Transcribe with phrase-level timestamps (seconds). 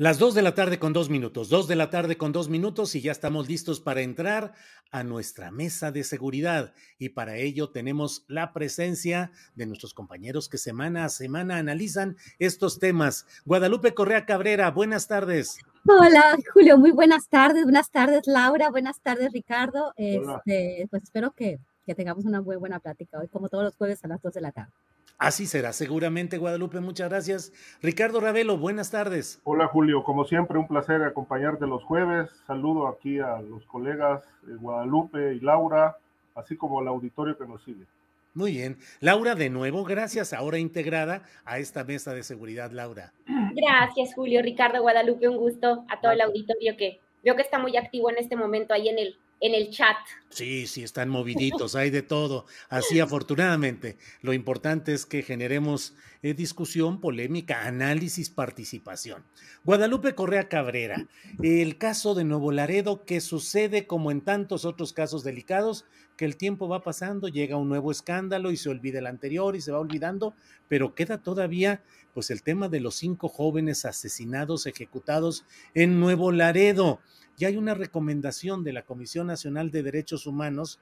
[0.00, 2.94] Las 2 de la tarde con dos minutos, 2 de la tarde con dos minutos
[2.94, 4.54] y ya estamos listos para entrar
[4.92, 6.72] a nuestra mesa de seguridad.
[7.00, 12.78] Y para ello tenemos la presencia de nuestros compañeros que semana a semana analizan estos
[12.78, 13.26] temas.
[13.44, 15.58] Guadalupe Correa Cabrera, buenas tardes.
[15.84, 17.64] Hola, Julio, muy buenas tardes.
[17.64, 18.70] Buenas tardes, Laura.
[18.70, 19.94] Buenas tardes, Ricardo.
[19.96, 24.04] Este, pues espero que, que tengamos una muy buena plática hoy, como todos los jueves
[24.04, 24.70] a las 2 de la tarde.
[25.18, 26.78] Así será, seguramente, Guadalupe.
[26.78, 27.52] Muchas gracias.
[27.82, 29.40] Ricardo Ravelo, buenas tardes.
[29.42, 30.04] Hola, Julio.
[30.04, 32.30] Como siempre, un placer acompañarte los jueves.
[32.46, 35.96] Saludo aquí a los colegas eh, Guadalupe y Laura,
[36.36, 37.84] así como al auditorio que nos sigue.
[38.32, 38.78] Muy bien.
[39.00, 43.12] Laura, de nuevo, gracias, ahora integrada a esta mesa de seguridad, Laura.
[43.26, 44.40] Gracias, Julio.
[44.40, 48.18] Ricardo Guadalupe, un gusto a todo el auditorio que veo que está muy activo en
[48.18, 49.96] este momento ahí en el en el chat.
[50.30, 52.46] Sí, sí, están moviditos, hay de todo.
[52.68, 59.24] Así, afortunadamente, lo importante es que generemos eh, discusión, polémica, análisis, participación.
[59.64, 61.06] Guadalupe Correa Cabrera,
[61.42, 65.84] el caso de Nuevo Laredo, que sucede como en tantos otros casos delicados,
[66.16, 69.60] que el tiempo va pasando, llega un nuevo escándalo y se olvida el anterior y
[69.60, 70.34] se va olvidando,
[70.66, 76.98] pero queda todavía pues el tema de los cinco jóvenes asesinados, ejecutados en Nuevo Laredo.
[77.36, 80.80] Ya hay una recomendación de la Comisión Nacional de Derechos Humanos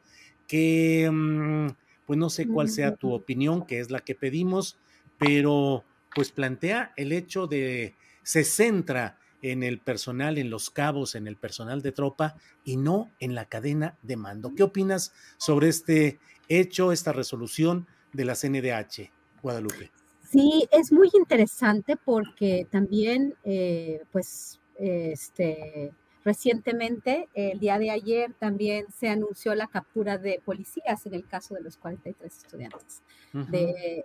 [0.49, 1.67] que, mm,
[2.07, 4.79] pues no sé cuál sea tu opinión, que es la que pedimos,
[5.19, 5.85] pero
[6.15, 11.37] pues plantea el hecho de, se centra en el personal, en los cabos, en el
[11.37, 14.55] personal de tropa y no en la cadena de mando.
[14.55, 16.19] ¿Qué opinas sobre este
[16.49, 19.11] hecho, esta resolución de la CNDH,
[19.43, 19.91] Guadalupe?
[20.29, 25.93] Sí, es muy interesante porque también, eh, pues, este,
[26.27, 31.55] Recientemente, el día de ayer, también se anunció la captura de policías en el caso
[31.55, 33.01] de los 43 estudiantes
[33.33, 34.05] de,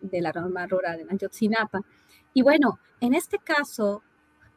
[0.00, 1.80] de, la rama rural de Ayotzinapa.
[2.32, 4.02] Y bueno, en este caso,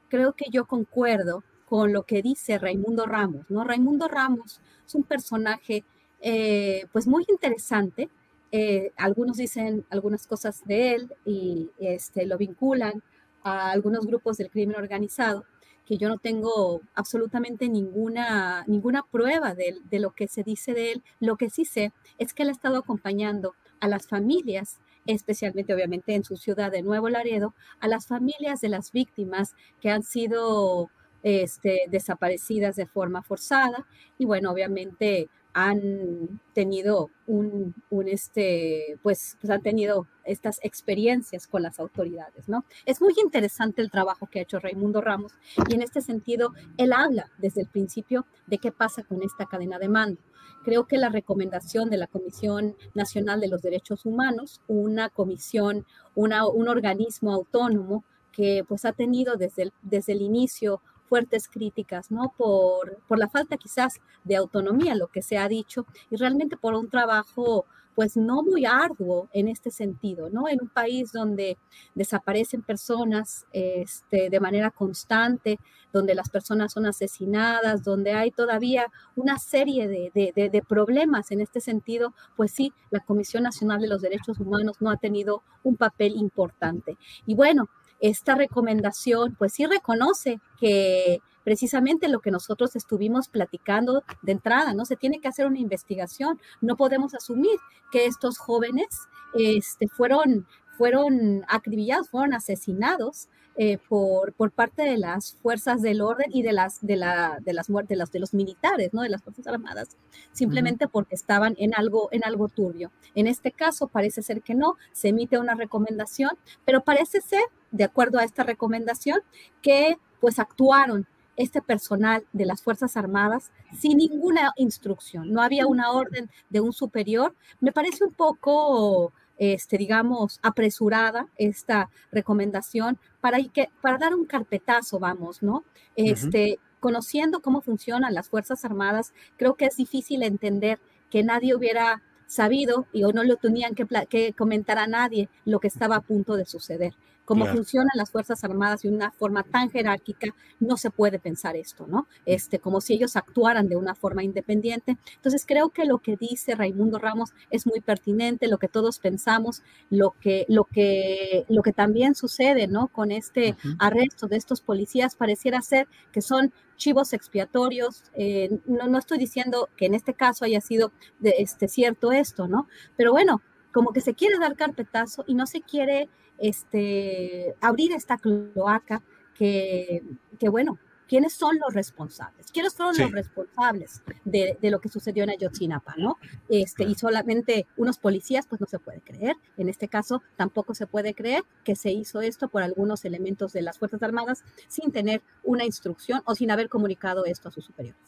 [0.09, 3.63] creo que yo concuerdo con lo que dice Raimundo Ramos, ¿no?
[3.63, 5.83] Raimundo Ramos es un personaje,
[6.19, 8.09] eh, pues muy interesante.
[8.51, 13.03] Eh, algunos dicen algunas cosas de él y este, lo vinculan
[13.43, 15.45] a algunos grupos del crimen organizado
[15.87, 20.91] que yo no tengo absolutamente ninguna, ninguna prueba de, de, lo que se dice de
[20.91, 21.03] él.
[21.21, 26.13] Lo que sí sé es que él ha estado acompañando a las familias, especialmente obviamente
[26.13, 30.89] en su ciudad de Nuevo Laredo, a las familias de las víctimas que han sido
[31.23, 33.87] este, desaparecidas de forma forzada
[34.17, 35.29] y bueno, obviamente
[35.59, 37.73] han tenido un,
[38.06, 42.63] este, pues, pues, han tenido estas experiencias con las autoridades, ¿no?
[42.85, 45.34] Es muy interesante el trabajo que ha hecho Raimundo Ramos
[45.68, 49.79] y en este sentido él habla desde el principio de qué pasa con esta cadena
[49.79, 50.22] de mando.
[50.63, 56.45] Creo que la recomendación de la Comisión Nacional de los Derechos Humanos, una comisión, una,
[56.45, 62.33] un organismo autónomo que pues ha tenido desde desde el inicio fuertes críticas, ¿no?
[62.38, 66.74] Por, por la falta quizás de autonomía, lo que se ha dicho, y realmente por
[66.74, 67.65] un trabajo
[67.98, 70.48] pues no muy arduo en este sentido, ¿no?
[70.48, 71.57] En un país donde
[71.95, 75.59] desaparecen personas este, de manera constante,
[75.92, 81.42] donde las personas son asesinadas, donde hay todavía una serie de, de, de, problemas en
[81.42, 85.75] este sentido, pues sí, la Comisión Nacional de los Derechos Humanos no ha tenido un
[85.75, 87.00] papel importante.
[87.25, 87.68] Y bueno,
[87.99, 94.83] esta recomendación pues sí reconoce que precisamente lo que nosotros estuvimos platicando de entrada, ¿no?
[94.83, 96.41] Se tiene que hacer una investigación.
[96.59, 97.57] No podemos asumir
[97.89, 98.88] que estos jóvenes
[99.33, 100.45] este, fueron,
[100.77, 103.29] fueron acribillados, fueron asesinados
[103.59, 107.53] eh, por, por parte de las fuerzas del orden y de las de la de
[107.53, 109.01] las muertes de los militares, ¿no?
[109.01, 109.97] De las fuerzas armadas,
[110.31, 112.91] simplemente porque estaban en algo en algo turbio.
[113.15, 117.41] En este caso parece ser que no, se emite una recomendación, pero parece ser,
[117.71, 119.19] de acuerdo a esta recomendación,
[119.61, 125.91] que pues actuaron este personal de las Fuerzas Armadas sin ninguna instrucción, no había una
[125.91, 127.35] orden de un superior.
[127.61, 134.99] Me parece un poco, este, digamos, apresurada esta recomendación para, que, para dar un carpetazo,
[134.99, 135.63] vamos, ¿no?
[135.95, 140.79] Este, Conociendo cómo funcionan las Fuerzas Armadas, creo que es difícil entender
[141.09, 145.59] que nadie hubiera sabido y o no lo tenían que, que comentar a nadie lo
[145.59, 146.93] que estaba a punto de suceder
[147.27, 151.85] cómo funcionan las Fuerzas Armadas de una forma tan jerárquica, no se puede pensar esto,
[151.85, 152.07] ¿no?
[152.25, 154.97] Este, como si ellos actuaran de una forma independiente.
[155.18, 159.62] Entonces, creo que lo que dice Raimundo Ramos es muy pertinente, lo que todos pensamos,
[159.89, 162.88] lo que, lo que, lo que también sucede, ¿no?
[162.88, 168.06] Con este arresto de estos policías, pareciera ser que son chivos expiatorios.
[168.13, 172.47] Eh, no, no estoy diciendo que en este caso haya sido de, este, cierto esto,
[172.47, 172.69] ¿no?
[172.95, 173.41] Pero bueno,
[173.77, 176.09] como que se quiere dar carpetazo y no se quiere
[176.39, 179.03] este, abrir esta cloaca
[179.35, 180.01] que,
[180.39, 182.51] que, bueno, ¿quiénes son los responsables?
[182.51, 186.18] ¿Quiénes fueron los responsables de, de, lo que sucedió en Ayotzinapa, no?
[186.50, 189.35] Este, Y solamente unos policías, pues no se puede creer.
[189.57, 193.62] En este caso, tampoco se puede creer que se hizo esto por algunos elementos de
[193.62, 198.01] las Fuerzas Armadas sin tener una instrucción o sin haber comunicado esto a sus superiores.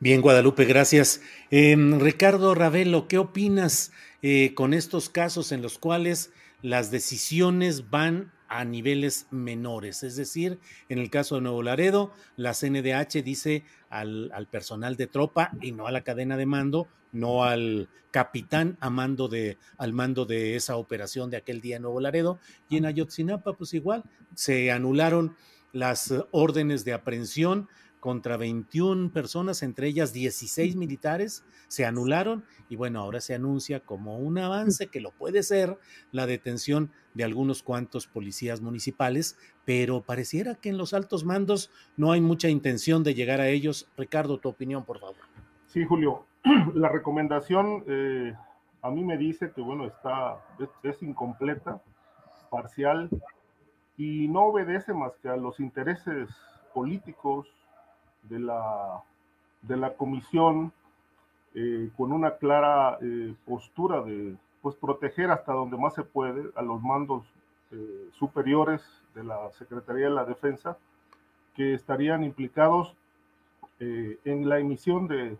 [0.00, 1.20] Bien, Guadalupe, gracias.
[1.50, 3.92] Em, Ricardo Ravelo, ¿qué opinas
[4.22, 6.30] eh, con estos casos en los cuales
[6.62, 10.02] las decisiones van a niveles menores.
[10.02, 15.50] Es decir, en el caso de Nuevo Laredo, la CNDH dice al, personal de tropa
[15.60, 20.26] y no a la cadena de mando, no al capitán a mando de, al mando
[20.26, 22.38] de esa operación de aquel día en Nuevo Laredo.
[22.68, 24.04] Y en Ayotzinapa, pues igual,
[24.34, 25.34] se anularon
[25.72, 27.68] las órdenes de aprehensión
[28.02, 34.18] contra 21 personas, entre ellas 16 militares, se anularon y bueno, ahora se anuncia como
[34.18, 35.78] un avance que lo puede ser
[36.10, 42.10] la detención de algunos cuantos policías municipales, pero pareciera que en los altos mandos no
[42.10, 43.88] hay mucha intención de llegar a ellos.
[43.96, 45.22] Ricardo, tu opinión, por favor.
[45.68, 46.26] Sí, Julio,
[46.74, 48.34] la recomendación eh,
[48.82, 50.44] a mí me dice que bueno, está,
[50.82, 51.80] es incompleta,
[52.50, 53.08] parcial
[53.96, 56.28] y no obedece más que a los intereses
[56.74, 57.46] políticos
[58.22, 59.02] de la,
[59.62, 60.72] de la comisión
[61.54, 66.62] eh, con una clara eh, postura de pues, proteger hasta donde más se puede a
[66.62, 67.24] los mandos
[67.70, 68.82] eh, superiores
[69.14, 70.78] de la Secretaría de la Defensa
[71.54, 72.94] que estarían implicados
[73.78, 75.36] en la emisión de,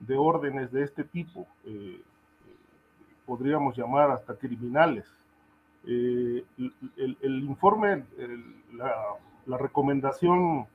[0.00, 1.46] de, órdenes de este tipo,
[3.24, 5.06] podríamos llamar hasta criminales.
[5.86, 6.44] El,
[6.98, 8.04] el, informe,
[8.74, 8.94] la,
[9.46, 10.66] la recomendación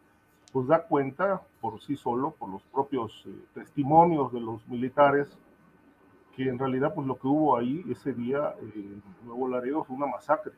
[0.52, 5.38] pues da cuenta por sí solo, por los propios eh, testimonios de los militares,
[6.36, 10.08] que en realidad pues lo que hubo ahí ese día en Nuevo Laredo fue una
[10.08, 10.54] masacre.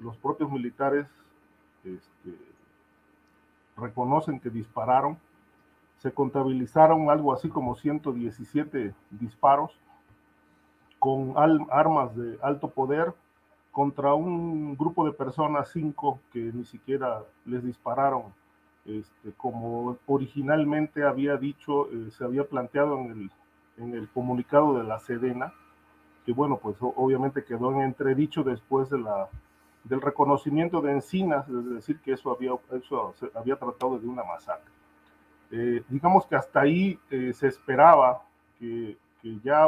[0.00, 1.06] Los propios militares
[1.84, 2.36] este,
[3.76, 5.18] reconocen que dispararon,
[5.98, 9.78] se contabilizaron algo así como 117 disparos
[10.98, 11.34] con
[11.70, 13.12] armas de alto poder
[13.70, 18.24] contra un grupo de personas, cinco, que ni siquiera les dispararon
[18.84, 23.30] este, como originalmente había dicho, eh, se había planteado en el,
[23.78, 25.52] en el comunicado de la Sedena,
[26.26, 29.28] que bueno, pues obviamente quedó en entredicho después de la,
[29.84, 34.24] del reconocimiento de Encinas, es decir, que eso había, eso se había tratado de una
[34.24, 34.70] masacre.
[35.50, 38.22] Eh, digamos que hasta ahí eh, se esperaba
[38.58, 39.64] que, que ya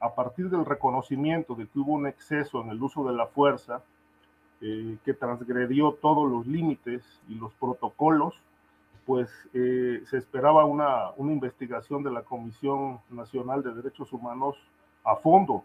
[0.00, 3.82] a partir del reconocimiento de que hubo un exceso en el uso de la fuerza,
[4.66, 8.32] eh, que transgredió todos los límites y los protocolos,
[9.04, 14.56] pues eh, se esperaba una, una, investigación de la Comisión Nacional de Derechos Humanos
[15.04, 15.64] a fondo.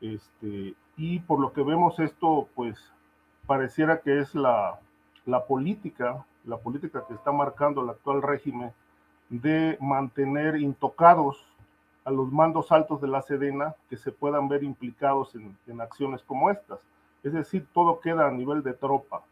[0.00, 2.78] Este, y por lo que vemos esto, pues
[3.48, 4.78] pareciera que es la,
[5.24, 8.70] la política, la política que está marcando el actual régimen
[9.28, 11.44] de mantener intocados
[12.04, 16.22] a los mandos altos de la Sedena que se puedan ver implicados en, en acciones
[16.22, 16.78] como estas
[17.26, 19.22] es decir, todo queda a nivel de tropa.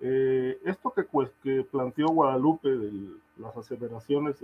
[0.00, 4.40] Eh, esto que, planteó Guadalupe de las aseveraciones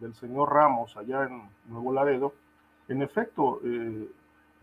[0.00, 2.34] del señor Ramos allá en Nuevo Laredo,
[2.88, 4.08] en efecto, eh,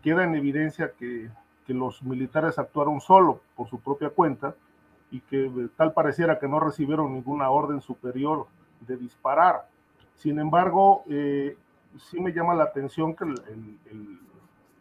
[0.02, 1.30] queda en evidencia que,
[1.68, 4.54] los militares actuaron solo por su propia cuenta
[5.10, 8.46] y que tal pareciera que no recibieron ninguna orden superior
[8.80, 9.68] de disparar.
[10.14, 11.58] Sin embargo, eh,
[11.98, 13.26] sí me llama la atención que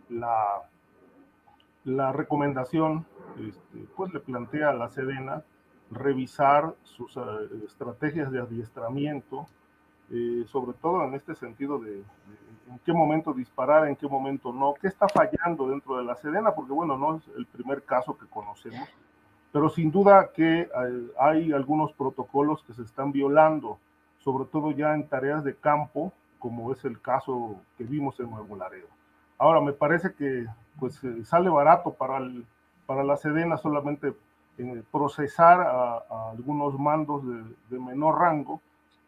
[0.07, 0.61] la
[1.87, 3.05] la recomendación
[3.39, 5.43] este, pues le plantea a la Sedena
[5.89, 7.21] revisar sus eh,
[7.65, 9.47] estrategias de adiestramiento,
[10.11, 14.73] eh, sobre todo en este sentido de, en qué momento disparar, en qué momento no,
[14.73, 18.25] qué está fallando dentro de la Sedena, porque bueno, no es el primer caso que
[18.27, 18.89] conocemos,
[19.53, 20.69] pero sin duda que eh,
[21.17, 23.79] hay algunos protocolos que se están violando,
[24.19, 28.57] sobre todo ya en tareas de campo, como es el caso que vimos en Nuevo
[28.57, 28.87] Laredo.
[29.37, 30.47] Ahora, me parece que
[30.79, 32.45] pues sale barato para, el,
[32.85, 34.13] para la Sedena solamente
[34.91, 37.23] procesar a, algunos mandos
[37.69, 38.61] de, menor rango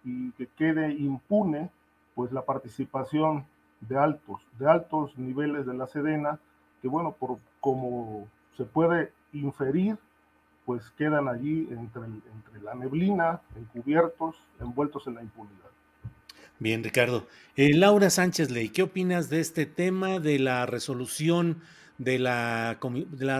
[0.03, 1.69] y que quede impune
[2.15, 3.45] pues la participación
[3.81, 6.39] de altos, de altos niveles de la Sedena,
[6.81, 9.97] que bueno, por como se puede inferir,
[10.65, 15.68] pues quedan allí entre, entre la neblina, encubiertos, envueltos en la impunidad.
[16.59, 17.25] Bien, Ricardo.
[17.55, 21.61] Eh, Laura Sánchez Ley, ¿qué opinas de este tema de la resolución
[21.97, 22.77] de la,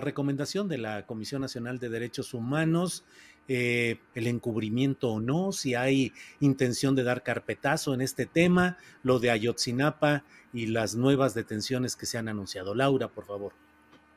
[0.02, 3.04] recomendación de la Comisión Nacional de Derechos Humanos,
[3.50, 9.20] eh, el encubrimiento o no, si hay intención de dar carpetazo en este tema, lo
[9.20, 10.24] de Ayotzinapa
[10.54, 12.74] y las nuevas detenciones que se han anunciado.
[12.74, 13.54] Laura, por favor.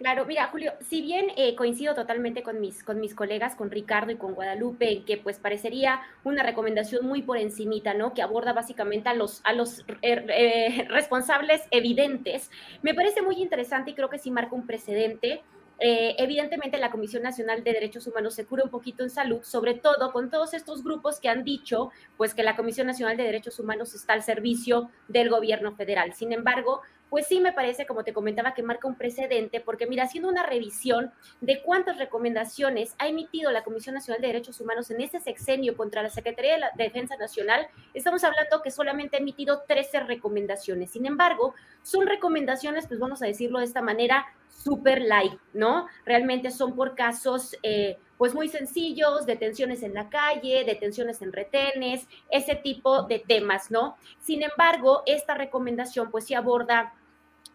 [0.02, 4.10] Claro, mira, Julio, si bien eh, coincido totalmente con mis, con mis colegas, con Ricardo
[4.10, 8.12] y con Guadalupe, que pues parecería una recomendación muy por encimita, ¿no?
[8.12, 12.50] Que aborda básicamente a los, a los er, eh, responsables evidentes,
[12.82, 15.44] me parece muy interesante y creo que sí marca un precedente.
[15.78, 19.74] Eh, evidentemente la Comisión Nacional de Derechos Humanos se cura un poquito en salud, sobre
[19.74, 23.60] todo con todos estos grupos que han dicho pues que la Comisión Nacional de Derechos
[23.60, 26.12] Humanos está al servicio del gobierno federal.
[26.12, 26.82] Sin embargo,
[27.12, 30.46] pues sí me parece, como te comentaba, que marca un precedente, porque mira, haciendo una
[30.46, 35.76] revisión de cuántas recomendaciones ha emitido la Comisión Nacional de Derechos Humanos en este sexenio
[35.76, 40.90] contra la Secretaría de Defensa Nacional, estamos hablando que solamente ha emitido 13 recomendaciones.
[40.92, 41.52] Sin embargo,
[41.82, 45.88] son recomendaciones, pues vamos a decirlo de esta manera, super light, ¿no?
[46.06, 47.58] Realmente son por casos...
[47.62, 53.72] Eh, pues muy sencillos, detenciones en la calle, detenciones en retenes, ese tipo de temas,
[53.72, 53.96] ¿no?
[54.20, 56.94] Sin embargo, esta recomendación pues sí aborda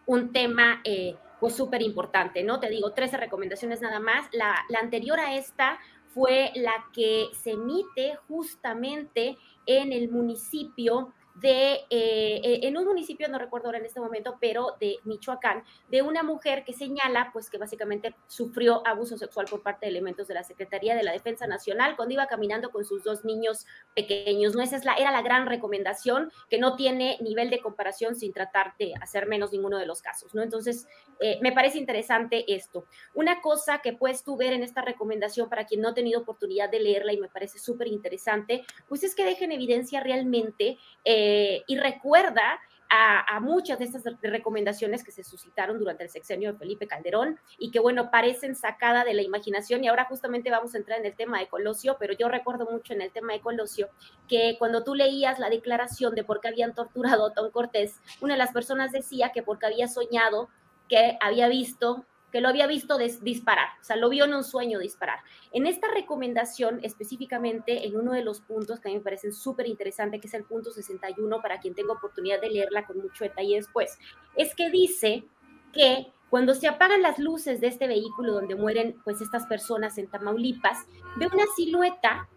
[0.08, 2.58] un tema eh, pues súper importante, ¿no?
[2.58, 4.26] Te digo, 13 recomendaciones nada más.
[4.32, 5.78] La, la anterior a esta
[6.14, 9.36] fue la que se emite justamente
[9.66, 14.76] en el municipio de, eh, en un municipio, no recuerdo ahora en este momento, pero
[14.80, 19.86] de Michoacán, de una mujer que señala, pues que básicamente sufrió abuso sexual por parte
[19.86, 23.24] de elementos de la Secretaría de la Defensa Nacional cuando iba caminando con sus dos
[23.24, 24.54] niños pequeños.
[24.54, 28.32] No esa es la, era la gran recomendación que no tiene nivel de comparación sin
[28.32, 30.42] tratar de hacer menos ninguno de los casos, ¿no?
[30.42, 30.86] Entonces,
[31.20, 32.86] eh, me parece interesante esto.
[33.14, 36.68] Una cosa que puedes tú ver en esta recomendación para quien no ha tenido oportunidad
[36.68, 41.27] de leerla y me parece súper interesante, pues es que dejen evidencia realmente eh,
[41.66, 46.86] y recuerda a, muchas de estas recomendaciones que se suscitaron durante el sexenio de Felipe
[46.86, 49.84] Calderón y que, bueno, parecen sacada de la imaginación.
[49.84, 52.94] Y ahora justamente vamos a entrar en el tema de Colosio, pero yo recuerdo mucho
[52.94, 53.88] en el tema de Colosio
[54.26, 58.34] que cuando tú leías la declaración de por qué habían torturado a Tom Cortés, una
[58.34, 60.48] de las personas decía que porque había soñado
[60.88, 64.78] que había visto que lo había visto disparar, o sea, lo vio en un sueño
[64.78, 65.20] disparar.
[65.52, 69.66] En esta recomendación, específicamente en uno de los puntos que a mí me parecen súper
[69.66, 73.56] interesante, que es el punto 61, para quien tenga oportunidad de leerla con mucho detalle
[73.56, 73.98] después,
[74.36, 75.24] es que dice
[75.72, 80.08] que cuando se apagan las luces de este vehículo donde mueren pues estas personas en
[80.08, 82.28] Tamaulipas, ve una silueta,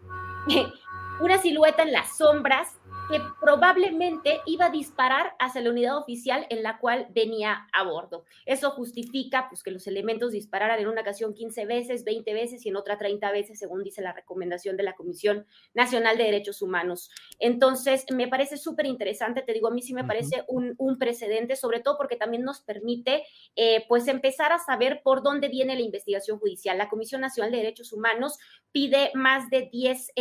[1.20, 2.78] una silueta en las sombras
[3.12, 8.24] que probablemente iba a disparar hacia la unidad oficial en la cual venía a bordo.
[8.46, 12.70] Eso justifica pues, que los elementos dispararan en una ocasión 15 veces, 20 veces y
[12.70, 17.10] en otra 30 veces, según dice la recomendación de la Comisión Nacional de Derechos Humanos.
[17.38, 21.80] Entonces, me parece súper interesante, te digo, a mí sí me parece un, precedente, sobre
[21.80, 23.24] todo porque también nos permite
[23.56, 26.78] eh, pues empezar a saber por dónde viene la investigación judicial.
[26.78, 28.38] La Comisión Nacional de Derechos Humanos
[28.72, 30.12] pide más de 10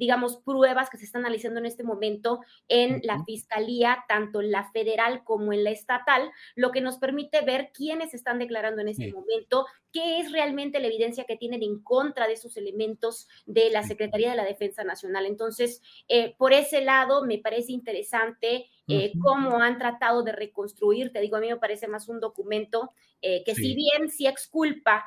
[0.00, 4.64] digamos, pruebas que se están analizando en este momento en la fiscalía, tanto en la
[4.72, 9.12] federal como en la estatal, lo que nos permite ver quiénes están declarando en este
[9.12, 13.82] momento, qué es realmente la evidencia que tienen en contra de esos elementos de la
[13.82, 15.26] Secretaría de la Defensa Nacional.
[15.26, 21.20] Entonces, eh, por ese lado, me parece interesante eh, cómo han tratado de reconstruir, te
[21.20, 25.04] digo, a mí me parece más un documento eh, que si bien sí exculpa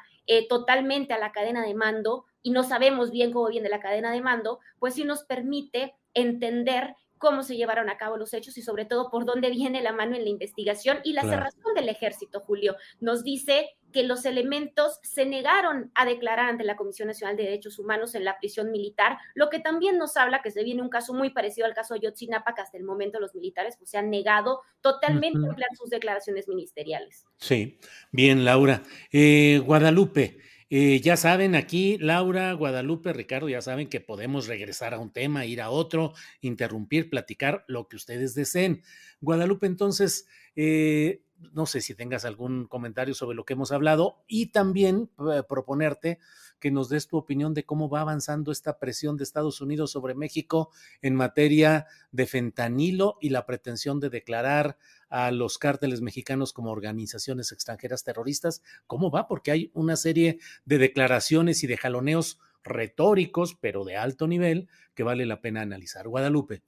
[0.50, 4.22] totalmente a la cadena de mando, y no sabemos bien cómo viene la cadena de
[4.22, 8.84] mando, pues sí nos permite entender cómo se llevaron a cabo los hechos y sobre
[8.84, 12.76] todo por dónde viene la mano en la investigación y la cerrazón del ejército, Julio.
[13.00, 17.80] Nos dice que los elementos se negaron a declarar ante la Comisión Nacional de Derechos
[17.80, 21.14] Humanos en la prisión militar, lo que también nos habla que se viene un caso
[21.14, 24.10] muy parecido al caso de Yotzinapa, que hasta el momento los militares pues, se han
[24.10, 27.26] negado totalmente a emplear sus declaraciones ministeriales.
[27.38, 27.80] Sí,
[28.12, 28.84] bien, Laura.
[29.14, 30.40] Eh, Guadalupe,
[30.76, 35.46] Eh, ya saben, aquí Laura, Guadalupe, Ricardo, ya saben que podemos regresar a un tema,
[35.46, 38.82] ir a otro, interrumpir, platicar lo que ustedes deseen.
[39.22, 40.26] Guadalupe, entonces,
[40.56, 41.22] eh,
[41.52, 46.20] no sé si tengas algún comentario sobre lo que hemos hablado y también eh, proponerte
[46.60, 50.16] que nos des tu opinión de cómo va avanzando esta presión de Estados Unidos sobre
[50.16, 50.72] México
[51.02, 54.78] en materia de fentanilo y la pretensión de declarar
[55.10, 58.62] a los cárteles mexicanos como organizaciones extranjeras terroristas.
[58.88, 59.28] ¿Cómo va?
[59.28, 65.04] Porque hay una serie de declaraciones y de jaloneos retóricos, pero de alto nivel, que
[65.04, 66.08] vale la pena analizar.
[66.08, 66.64] Guadalupe,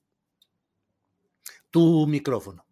[1.72, 2.66] tu micrófono.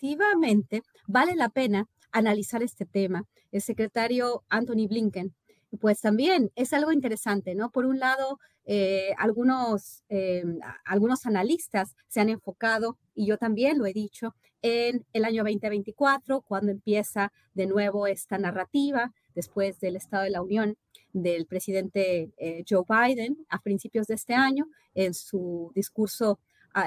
[0.00, 3.24] Efectivamente, vale la pena analizar este tema.
[3.50, 5.34] El secretario Anthony Blinken,
[5.80, 7.70] pues también es algo interesante, ¿no?
[7.70, 10.44] Por un lado, eh, algunos, eh,
[10.84, 16.42] algunos analistas se han enfocado, y yo también lo he dicho, en el año 2024,
[16.42, 20.76] cuando empieza de nuevo esta narrativa después del Estado de la Unión
[21.12, 26.38] del presidente eh, Joe Biden a principios de este año, en su discurso,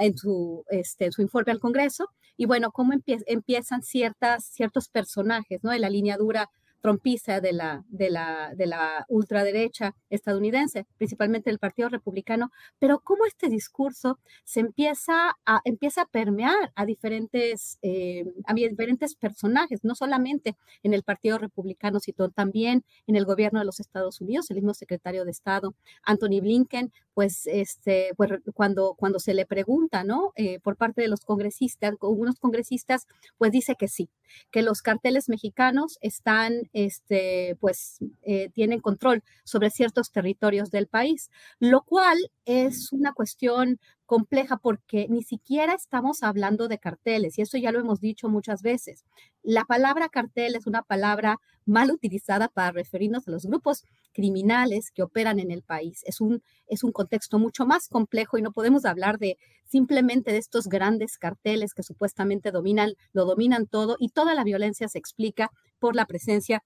[0.01, 2.93] en, su, este, su informe al Congreso, y bueno, cómo
[3.27, 5.71] empiezan ciertas, ciertos personajes, ¿no?
[5.71, 6.49] De la línea dura
[6.81, 13.25] trompista de la, de la, de la ultraderecha estadounidense, principalmente el Partido Republicano, pero cómo
[13.25, 19.95] este discurso se empieza a, empieza a permear a diferentes, eh, a diferentes personajes, no
[19.95, 24.55] solamente en el Partido Republicano, sino también en el gobierno de los Estados Unidos, el
[24.55, 30.31] mismo secretario de Estado, Anthony Blinken, pues, este, pues cuando, cuando se le pregunta, ¿no?
[30.35, 33.07] Eh, por parte de los congresistas, algunos congresistas,
[33.37, 34.09] pues dice que sí,
[34.49, 41.29] que los carteles mexicanos están este, pues, eh, tienen control sobre ciertos territorios del país,
[41.59, 43.79] lo cual es una cuestión
[44.11, 48.61] compleja porque ni siquiera estamos hablando de carteles y eso ya lo hemos dicho muchas
[48.61, 49.05] veces.
[49.41, 55.03] La palabra cartel es una palabra mal utilizada para referirnos a los grupos criminales que
[55.03, 56.01] operan en el país.
[56.05, 60.39] Es un, es un contexto mucho más complejo y no podemos hablar de simplemente de
[60.39, 65.51] estos grandes carteles que supuestamente dominan, lo dominan todo y toda la violencia se explica
[65.81, 66.63] por la presencia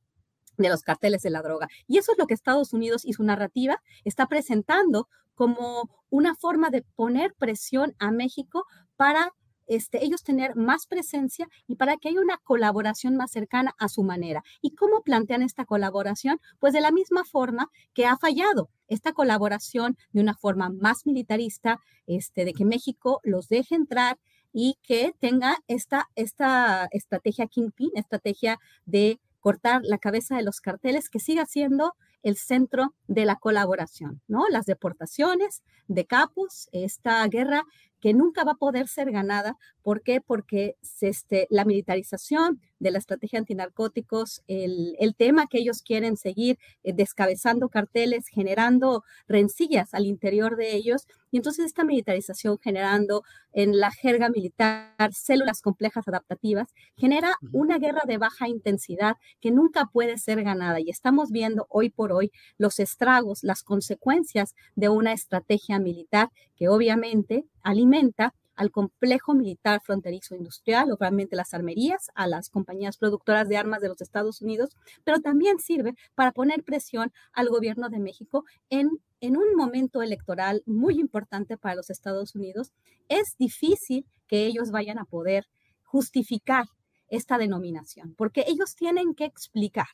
[0.57, 1.67] de los carteles de la droga.
[1.87, 6.69] Y eso es lo que Estados Unidos y su narrativa está presentando como una forma
[6.69, 9.33] de poner presión a México para
[9.67, 14.03] este, ellos tener más presencia y para que haya una colaboración más cercana a su
[14.03, 14.43] manera.
[14.61, 16.39] ¿Y cómo plantean esta colaboración?
[16.59, 21.79] Pues de la misma forma que ha fallado esta colaboración de una forma más militarista,
[22.05, 24.19] este, de que México los deje entrar
[24.57, 31.09] y que tenga esta, esta estrategia Kingpin, estrategia de cortar la cabeza de los carteles,
[31.09, 34.47] que siga siendo el centro de la colaboración, ¿no?
[34.49, 37.65] Las deportaciones de capos, esta guerra
[38.01, 39.57] que nunca va a poder ser ganada.
[39.81, 40.21] ¿Por qué?
[40.21, 46.57] Porque este, la militarización de la estrategia antinarcóticos, el, el tema que ellos quieren seguir
[46.83, 53.77] eh, descabezando carteles, generando rencillas al interior de ellos, y entonces esta militarización generando en
[53.77, 60.17] la jerga militar células complejas adaptativas, genera una guerra de baja intensidad que nunca puede
[60.17, 60.79] ser ganada.
[60.79, 66.69] Y estamos viendo hoy por hoy los estragos, las consecuencias de una estrategia militar que
[66.69, 73.57] obviamente alimenta al complejo militar fronterizo industrial, obviamente las armerías, a las compañías productoras de
[73.57, 74.69] armas de los Estados Unidos,
[75.03, 80.63] pero también sirve para poner presión al gobierno de México en, en un momento electoral
[80.65, 82.71] muy importante para los Estados Unidos.
[83.09, 85.47] Es difícil que ellos vayan a poder
[85.83, 86.65] justificar
[87.09, 89.87] esta denominación, porque ellos tienen que explicar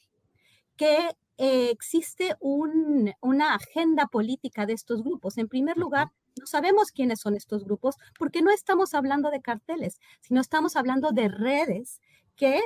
[0.76, 0.98] que
[1.38, 5.38] eh, existe una agenda política de estos grupos.
[5.38, 10.00] En primer lugar, no sabemos quiénes son estos grupos porque no estamos hablando de carteles,
[10.22, 12.02] sino estamos hablando de redes
[12.36, 12.62] que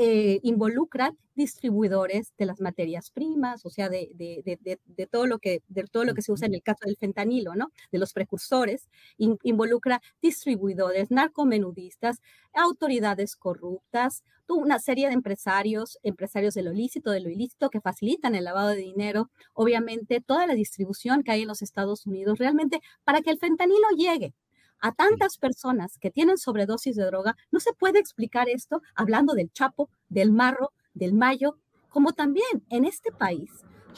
[0.00, 5.84] eh, involucran distribuidores de las materias primas, o sea, de, de, todo lo que, de
[5.84, 7.72] todo lo que se usa en el caso del fentanilo, ¿no?
[7.90, 12.20] De los precursores, involucra distribuidores, narcomenudistas,
[12.52, 14.22] autoridades corruptas,
[14.54, 18.68] una serie de empresarios, empresarios de lo ilícito, de lo ilícito, que facilitan el lavado
[18.68, 23.30] de dinero, obviamente toda la distribución que hay en los Estados Unidos, realmente para que
[23.30, 24.34] el fentanilo llegue
[24.80, 29.52] a tantas personas que tienen sobredosis de droga, no se puede explicar esto hablando del
[29.52, 31.58] Chapo, del Marro, del Mayo,
[31.88, 33.50] como también en este país.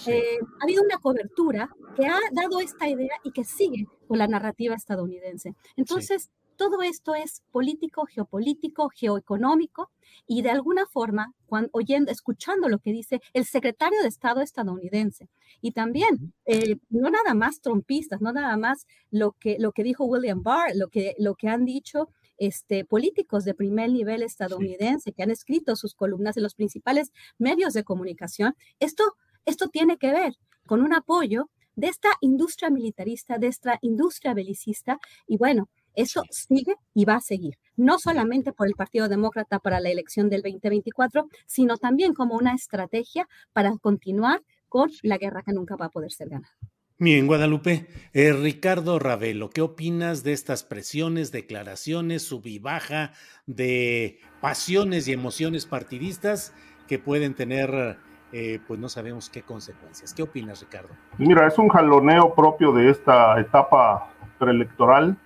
[0.07, 4.29] Eh, ha habido una cobertura que ha dado esta idea y que sigue con la
[4.29, 5.55] narrativa estadounidense.
[5.77, 9.91] Entonces, todo esto es político, geopolítico, geoeconómico
[10.27, 15.31] y de alguna forma, cuando, oyendo, escuchando lo que dice el secretario de Estado estadounidense
[15.63, 20.05] y también eh, no nada más trompistas, no nada más lo que, lo que dijo
[20.05, 25.23] William Barr, lo que, lo que han dicho este, políticos de primer nivel estadounidense que
[25.23, 28.55] han escrito sus columnas en los principales medios de comunicación.
[28.81, 30.35] Esto, esto tiene que ver
[30.67, 35.71] con un apoyo de esta industria militarista, de esta industria belicista, y bueno,
[36.01, 40.29] eso sigue y va a seguir, no solamente por el Partido Demócrata para la elección
[40.29, 45.87] del 2024, sino también como una estrategia para continuar con la guerra que nunca va
[45.87, 46.55] a poder ser ganada.
[47.03, 47.87] Bien, Guadalupe.
[48.13, 53.13] Eh, Ricardo Ravelo, ¿qué opinas de estas presiones, declaraciones, sub y baja
[53.47, 56.55] de pasiones y emociones partidistas
[56.87, 57.97] que pueden tener,
[58.33, 60.13] eh, pues no sabemos qué consecuencias?
[60.13, 60.91] ¿Qué opinas, Ricardo?
[61.17, 65.17] Mira, es un jaloneo propio de esta etapa preelectoral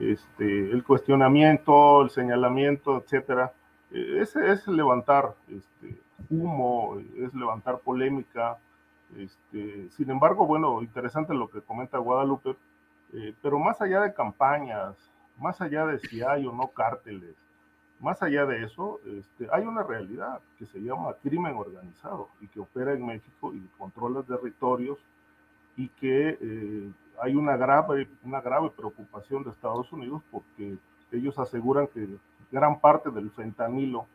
[0.00, 3.52] este, el cuestionamiento, el señalamiento, etcétera,
[3.90, 5.98] eh, ese es levantar este,
[6.30, 8.58] humo, es levantar polémica.
[9.16, 12.56] Este, sin embargo, bueno, interesante lo que comenta Guadalupe,
[13.12, 14.96] eh, pero más allá de campañas,
[15.38, 17.36] más allá de si hay o no cárteles,
[18.00, 22.60] más allá de eso, este, hay una realidad que se llama crimen organizado y que
[22.60, 24.98] opera en México y controla territorios
[25.76, 30.76] y que eh, hay una grave, una grave preocupación de Estados Unidos porque
[31.12, 32.06] ellos aseguran que
[32.50, 34.06] gran parte del fentanilo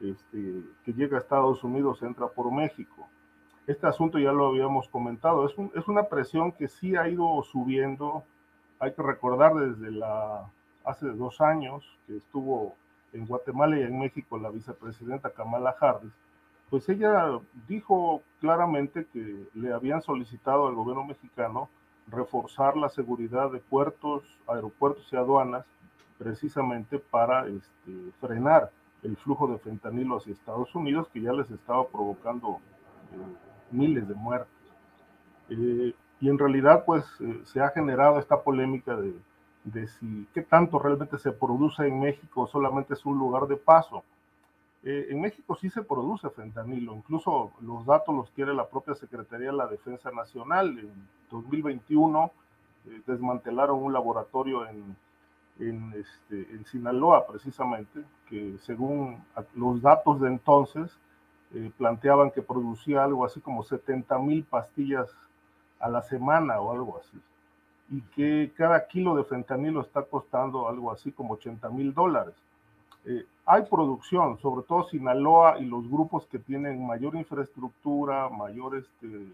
[0.00, 3.08] este, que llega a Estados Unidos entra por México.
[3.66, 8.24] Este asunto ya lo habíamos comentado, es, es una presión que sí ha ido subiendo,
[8.78, 10.50] hay que recordar desde la,
[10.84, 12.74] hace dos años que estuvo
[13.12, 16.12] en Guatemala y en México la vicepresidenta Kamala Harris,
[16.70, 21.68] pues ella dijo claramente que le habían solicitado al gobierno mexicano
[22.08, 25.64] reforzar la seguridad de puertos, aeropuertos y aduanas
[26.18, 28.70] precisamente para este, frenar
[29.02, 32.58] el flujo de fentanilo hacia Estados Unidos que ya les estaba provocando
[33.12, 33.36] eh,
[33.70, 34.52] miles de muertes.
[35.48, 39.14] Eh, y en realidad pues eh, se ha generado esta polémica de,
[39.64, 44.04] de si qué tanto realmente se produce en México solamente es un lugar de paso.
[44.82, 49.50] Eh, en México sí se produce fentanilo, incluso los datos los quiere la propia Secretaría
[49.50, 50.78] de la Defensa Nacional.
[50.78, 52.30] En 2021
[52.86, 54.96] eh, desmantelaron un laboratorio en,
[55.58, 59.22] en, este, en, Sinaloa, precisamente, que según
[59.54, 60.90] los datos de entonces
[61.52, 65.14] eh, planteaban que producía algo así como 70 mil pastillas
[65.78, 67.20] a la semana o algo así.
[67.90, 72.34] Y que cada kilo de fentanilo está costando algo así como 80 mil dólares.
[73.04, 79.32] Eh, hay producción, sobre todo Sinaloa y los grupos que tienen mayor infraestructura, mayor, este,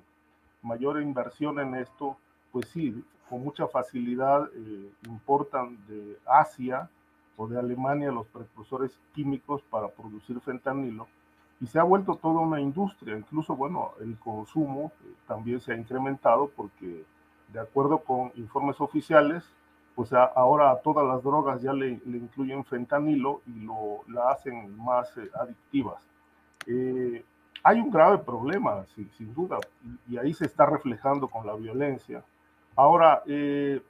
[0.62, 2.16] mayor inversión en esto,
[2.52, 6.88] pues sí, con mucha facilidad eh, importan de Asia
[7.36, 11.06] o de Alemania los precursores químicos para producir fentanilo
[11.60, 15.76] y se ha vuelto toda una industria, incluso, bueno, el consumo eh, también se ha
[15.76, 17.04] incrementado porque
[17.52, 19.44] de acuerdo con informes oficiales,
[19.96, 25.16] pues ahora a todas las drogas ya le, incluyen fentanilo y lo, la hacen más
[25.16, 26.06] eh, adictivas.
[26.66, 27.24] Eh,
[27.62, 29.58] hay un grave problema, sin, duda,
[30.06, 32.22] y, ahí se está reflejando con la violencia.
[32.76, 33.80] Ahora, eh,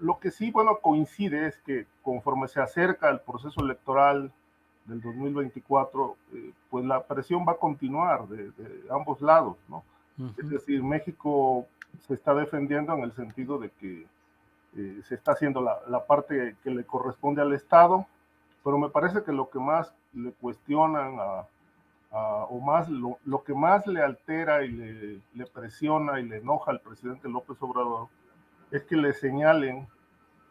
[0.00, 4.32] lo que sí, bueno, coincide es que conforme se acerca el proceso electoral
[4.86, 6.16] del 2024,
[6.70, 8.50] pues la presión va a continuar de,
[8.90, 9.84] ambos lados, ¿no?
[10.38, 11.66] Es decir, México
[12.06, 14.06] se está defendiendo en el sentido de que
[14.76, 18.06] eh, se está haciendo la, parte que le corresponde al Estado,
[18.62, 21.18] pero me parece que lo que más le cuestionan
[22.10, 27.28] o más lo, que más le altera y le, presiona y le enoja al presidente
[27.28, 28.08] López Obrador
[28.70, 29.86] es que le señalen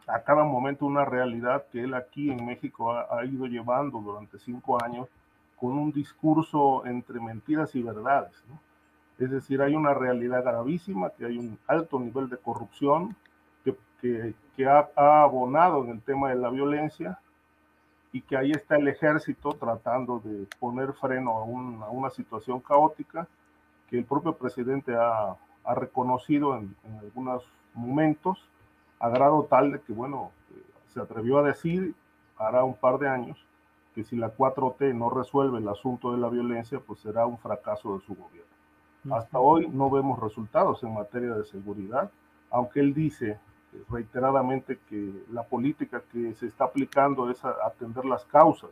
[0.06, 4.82] a cada momento una realidad que él aquí en México ha, ido llevando durante cinco
[4.82, 5.08] años
[5.56, 8.32] con un discurso entre mentiras y verdades.
[9.18, 13.16] Es decir, hay una realidad gravísima, que hay un alto nivel de corrupción,
[13.64, 17.18] que, ha, abonado en el tema de la violencia
[18.12, 23.26] y que ahí está el ejército tratando de poner freno a, una situación caótica
[23.88, 25.36] que el propio presidente ha,
[25.74, 28.38] reconocido en, algunos momentos,
[29.00, 30.30] a grado tal de que, bueno,
[30.92, 31.94] se atrevió a decir,
[32.36, 33.38] hará un par de años,
[33.94, 37.96] que si la 4T no resuelve el asunto de la violencia, pues será un fracaso
[37.96, 39.16] de su gobierno.
[39.16, 42.10] Hasta hoy no vemos resultados en materia de seguridad,
[42.50, 43.38] aunque él dice
[43.90, 48.70] reiteradamente que la política que se está aplicando es atender las causas.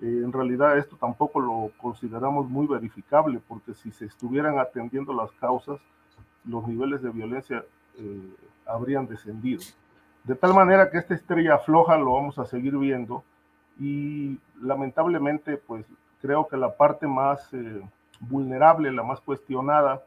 [0.00, 5.32] Eh, en realidad esto tampoco lo consideramos muy verificable porque si se estuvieran atendiendo las
[5.32, 5.80] causas,
[6.44, 7.64] los niveles de violencia
[7.96, 8.34] eh,
[8.66, 9.62] habrían descendido.
[10.24, 13.24] De tal manera que esta estrella floja lo vamos a seguir viendo
[13.78, 15.86] y lamentablemente pues
[16.20, 17.82] creo que la parte más eh,
[18.20, 20.02] vulnerable, la más cuestionada,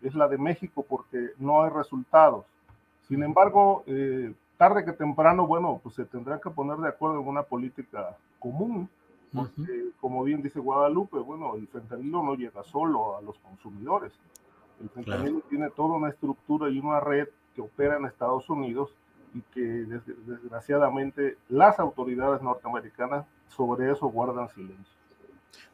[0.00, 2.46] es la de México porque no hay resultados
[3.08, 7.28] sin embargo, eh, tarde que temprano, bueno, pues se tendrán que poner de acuerdo en
[7.28, 8.88] una política común,
[9.32, 14.12] porque como bien dice Guadalupe, bueno, el fentanilo no llega solo a los consumidores.
[14.80, 18.90] El fentanilo tiene toda una estructura y una red que opera en Estados Unidos
[19.34, 24.94] y que desgraciadamente las autoridades norteamericanas sobre eso guardan silencio.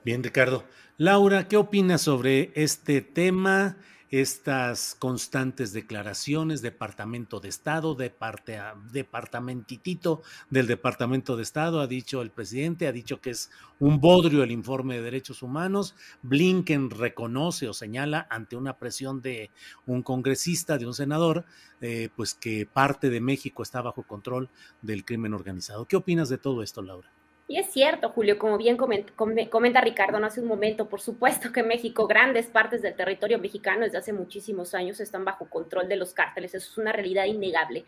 [0.04, 0.64] Bien, Ricardo.
[0.96, 3.76] Laura, ¿qué opinas sobre este tema?
[4.10, 11.86] Estas constantes declaraciones, Departamento de Estado, de parte a, departamentitito del Departamento de Estado, ha
[11.86, 15.94] dicho el presidente, ha dicho que es un bodrio el informe de derechos humanos.
[16.22, 19.52] Blinken reconoce o señala ante una presión de
[19.86, 21.44] un congresista, de un senador,
[21.80, 24.50] eh, pues que parte de México está bajo control
[24.82, 25.86] del crimen organizado.
[25.86, 27.08] ¿Qué opinas de todo esto, Laura?
[27.50, 32.06] Y es cierto, Julio, como bien comenta, Ricardo hace un momento, por supuesto que México,
[32.06, 36.54] grandes partes del territorio mexicano desde hace muchísimos años están bajo control de los cárteles,
[36.54, 37.86] eso es una realidad innegable.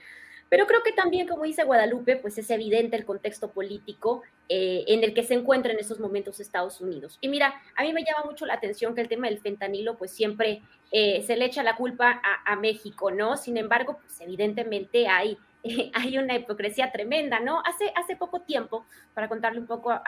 [0.49, 5.05] Pero creo que también, como dice Guadalupe, pues es evidente el contexto político eh, en
[5.05, 7.19] el que se encuentra en esos momentos Estados Unidos.
[7.21, 10.11] Y mira, a mí me llama mucho la atención que el tema del fentanilo, pues
[10.11, 13.37] siempre eh, se le echa la culpa a, a México, ¿no?
[13.37, 15.39] Sin embargo, pues evidentemente hay
[15.95, 17.63] hay una hipocresía tremenda, ¿no?
[17.65, 20.03] Hace, hace poco tiempo, para contarle un poco a,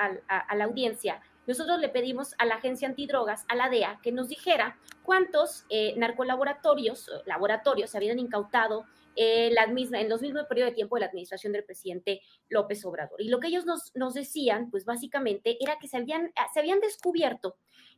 [0.54, 4.78] la audiencia, nosotros le pedimos a la agencia antidrogas, a la DEA, que nos dijera
[5.02, 8.86] cuántos eh, narcolaboratorios, laboratorios se habían incautado
[9.16, 12.84] eh, la misma, en los mismos periodos de tiempo de la administración del presidente López
[12.84, 13.20] Obrador.
[13.20, 16.80] Y lo que ellos nos, nos decían, pues básicamente, era que se habían, se habían
[16.80, 17.56] descubierto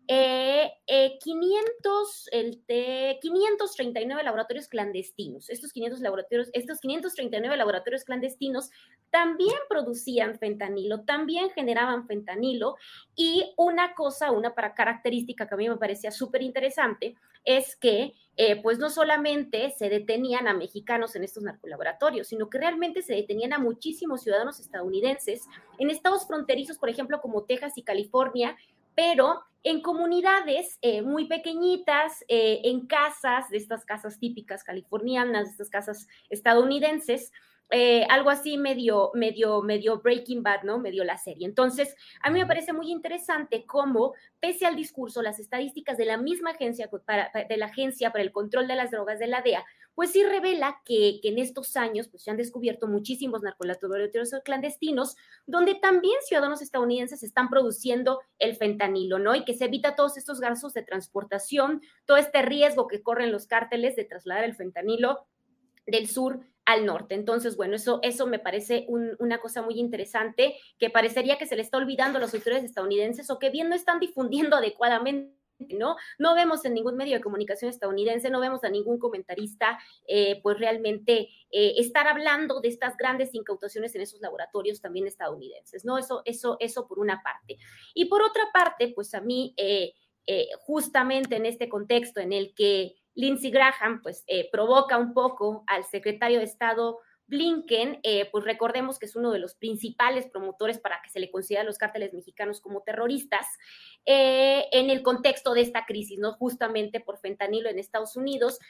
[0.08, 5.50] eh, 500, eh, el de 539 laboratorios clandestinos.
[5.50, 8.70] Estos 500 laboratorios, estos 539 laboratorios clandestinos
[9.10, 12.76] también producían fentanilo, también generaban fentanilo
[13.14, 18.12] y una cosa, una para característica que a mí me parecía súper interesante es que
[18.36, 23.14] eh, pues no solamente se detenían a mexicanos en estos narcolaboratorios, sino que realmente se
[23.14, 25.46] detenían a muchísimos ciudadanos estadounidenses
[25.78, 28.56] en estados fronterizos, por ejemplo, como Texas y California,
[28.94, 35.50] pero en comunidades eh, muy pequeñitas, eh, en casas, de estas casas típicas californianas, de
[35.50, 37.32] estas casas estadounidenses,
[37.70, 40.78] eh, algo así medio, medio, medio Breaking Bad, ¿no?
[40.78, 41.46] Medio la serie.
[41.46, 46.16] Entonces, a mí me parece muy interesante cómo, pese al discurso, las estadísticas de la
[46.16, 49.64] misma agencia, para, de la Agencia para el Control de las Drogas de la DEA,
[49.96, 55.74] pues sí revela que, en estos años pues, se han descubierto muchísimos narcolaboratorios clandestinos, donde
[55.74, 59.34] también ciudadanos estadounidenses están produciendo el fentanilo, ¿no?
[59.34, 63.46] Y que se evita todos estos gastos de transportación, todo este riesgo que corren los
[63.46, 65.26] cárteles de trasladar el fentanilo
[65.86, 67.14] del sur al norte.
[67.14, 71.62] Entonces, bueno, eso, eso me parece una cosa muy interesante que parecería que se le
[71.62, 75.34] está olvidando a los autores estadounidenses o que bien no están difundiendo adecuadamente.
[75.70, 75.96] ¿no?
[76.18, 80.58] No vemos en ningún medio de comunicación estadounidense, no vemos a ningún comentarista, eh, pues
[80.58, 85.96] realmente eh, estar hablando de estas grandes incautaciones en esos laboratorios también estadounidenses, ¿no?
[85.96, 87.56] Eso, eso, eso por una parte.
[87.94, 89.94] Y por otra parte, pues a mí, eh,
[90.66, 95.84] justamente en este contexto en el que Lindsey Graham, pues eh, provoca un poco al
[95.84, 101.00] secretario de Estado Blinken, eh, pues recordemos que es uno de los principales promotores para
[101.02, 103.46] que se le considere a los cárteles mexicanos como terroristas,
[104.04, 106.34] eh, en el contexto de esta crisis, ¿no?
[106.34, 108.60] Justamente por fentanilo en Estados Unidos.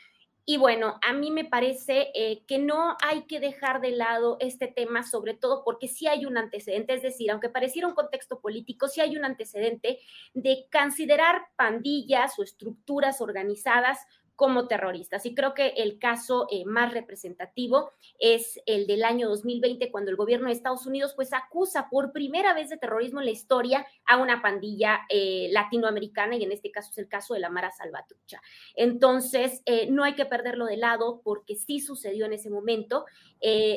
[0.48, 2.12] Y bueno, a mí me parece
[2.46, 6.38] que no hay que dejar de lado este tema, sobre todo porque sí hay un
[6.38, 9.98] antecedente, es decir, aunque pareciera un contexto político, sí hay un antecedente
[10.34, 14.06] de considerar pandillas o estructuras organizadas
[14.36, 15.24] como terroristas.
[15.24, 20.16] Y creo que el caso eh, más representativo es el del año 2020, cuando el
[20.16, 24.18] gobierno de Estados Unidos pues acusa por primera vez de terrorismo en la historia a
[24.18, 28.42] una pandilla eh, latinoamericana y en este caso es el caso de la Mara Salvatrucha.
[28.74, 33.06] Entonces, eh, no hay que perderlo de lado porque sí sucedió en ese momento.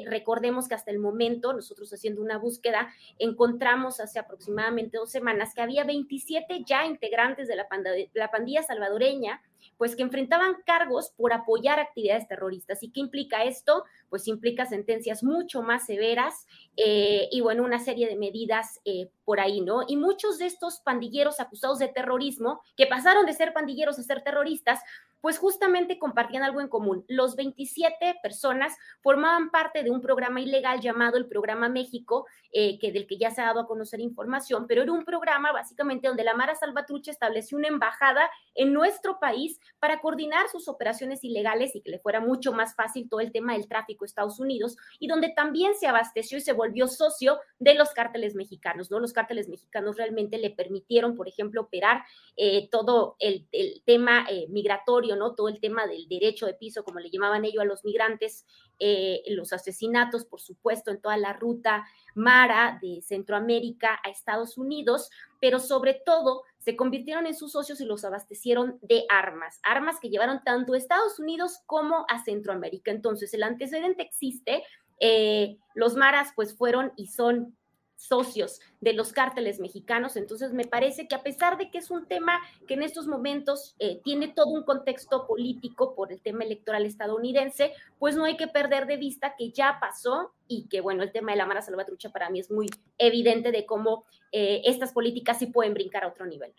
[0.05, 5.61] recordemos que hasta el momento, nosotros haciendo una búsqueda, encontramos hace aproximadamente dos semanas que
[5.61, 7.67] había 27 ya integrantes de la,
[8.13, 9.41] la pandilla salvadoreña
[9.77, 12.83] pues que enfrentaban cargos por apoyar actividades terroristas.
[12.83, 13.83] ¿Y qué implica esto?
[14.09, 16.45] Pues implica sentencias mucho más severas
[16.77, 19.83] eh, y bueno, una serie de medidas eh, por ahí, ¿no?
[19.87, 24.23] Y muchos de estos pandilleros acusados de terrorismo, que pasaron de ser pandilleros a ser
[24.23, 24.79] terroristas,
[25.21, 27.05] pues justamente compartían algo en común.
[27.07, 32.91] Los 27 personas formaban parte de un programa ilegal llamado el Programa México, eh, que
[32.91, 36.23] del que ya se ha dado a conocer información, pero era un programa básicamente donde
[36.23, 41.81] la Mara Salvatrucha estableció una embajada en nuestro país para coordinar sus operaciones ilegales y
[41.81, 45.07] que le fuera mucho más fácil todo el tema del tráfico a Estados Unidos y
[45.07, 48.99] donde también se abasteció y se volvió socio de los cárteles mexicanos, ¿no?
[48.99, 52.03] Los cárteles mexicanos realmente le permitieron, por ejemplo, operar
[52.35, 53.47] eh, todo el,
[53.85, 55.35] tema eh, migratorio ¿no?
[55.35, 58.45] Todo el tema del derecho de piso, como le llamaban ellos a los migrantes,
[58.79, 65.09] eh, los asesinatos, por supuesto, en toda la ruta Mara de Centroamérica a Estados Unidos,
[65.39, 70.09] pero sobre todo se convirtieron en sus socios y los abastecieron de armas, armas que
[70.09, 72.91] llevaron tanto a Estados Unidos como a Centroamérica.
[72.91, 74.63] Entonces, el antecedente existe.
[74.99, 77.57] Eh, los maras pues fueron y son
[77.99, 80.15] socios de los cárteles mexicanos.
[80.15, 83.75] Entonces, me parece que a pesar de que es un tema que en estos momentos
[83.77, 88.47] eh, tiene todo un contexto político por el tema electoral estadounidense, pues no hay que
[88.47, 92.09] perder de vista que ya pasó y que, bueno, el tema de la Mara Salvatrucha
[92.09, 96.25] para mí es muy evidente de cómo eh, estas políticas sí pueden brincar a otro
[96.25, 96.53] nivel.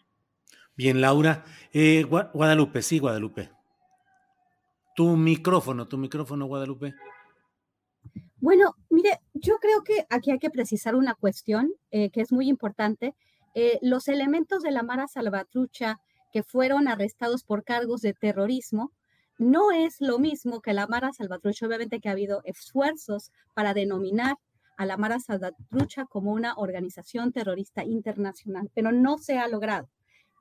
[0.77, 1.45] Bien, Laura.
[1.73, 3.51] Eh, Guadalupe, sí, Guadalupe.
[4.95, 6.95] Tu micrófono, tu micrófono, Guadalupe.
[8.41, 12.49] Bueno, mire, yo creo que aquí hay que precisar una cuestión eh, que es muy
[12.49, 13.15] importante.
[13.55, 16.01] Eh, los elementos de la Mara Salvatrucha
[16.33, 18.93] que fueron arrestados por cargos de terrorismo
[19.39, 21.67] no es lo mismo que la Mara Salvatrucha.
[21.67, 24.37] Obviamente que ha habido esfuerzos para denominar
[24.77, 29.89] a la Mara Salvatrucha como una organización terrorista internacional, pero no se ha logrado.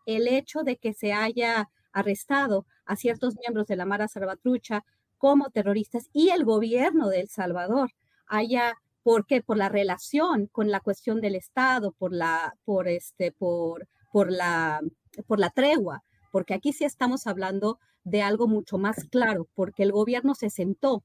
[0.05, 4.83] El hecho de que se haya arrestado a ciertos miembros de la Mara Salvatrucha
[5.17, 7.91] como terroristas y el gobierno de El Salvador
[8.27, 9.41] haya, ¿por qué?
[9.41, 14.81] Por la relación con la cuestión del Estado, por la, por este, por, por la,
[15.27, 19.91] por la tregua, porque aquí sí estamos hablando de algo mucho más claro, porque el
[19.91, 21.03] gobierno se sentó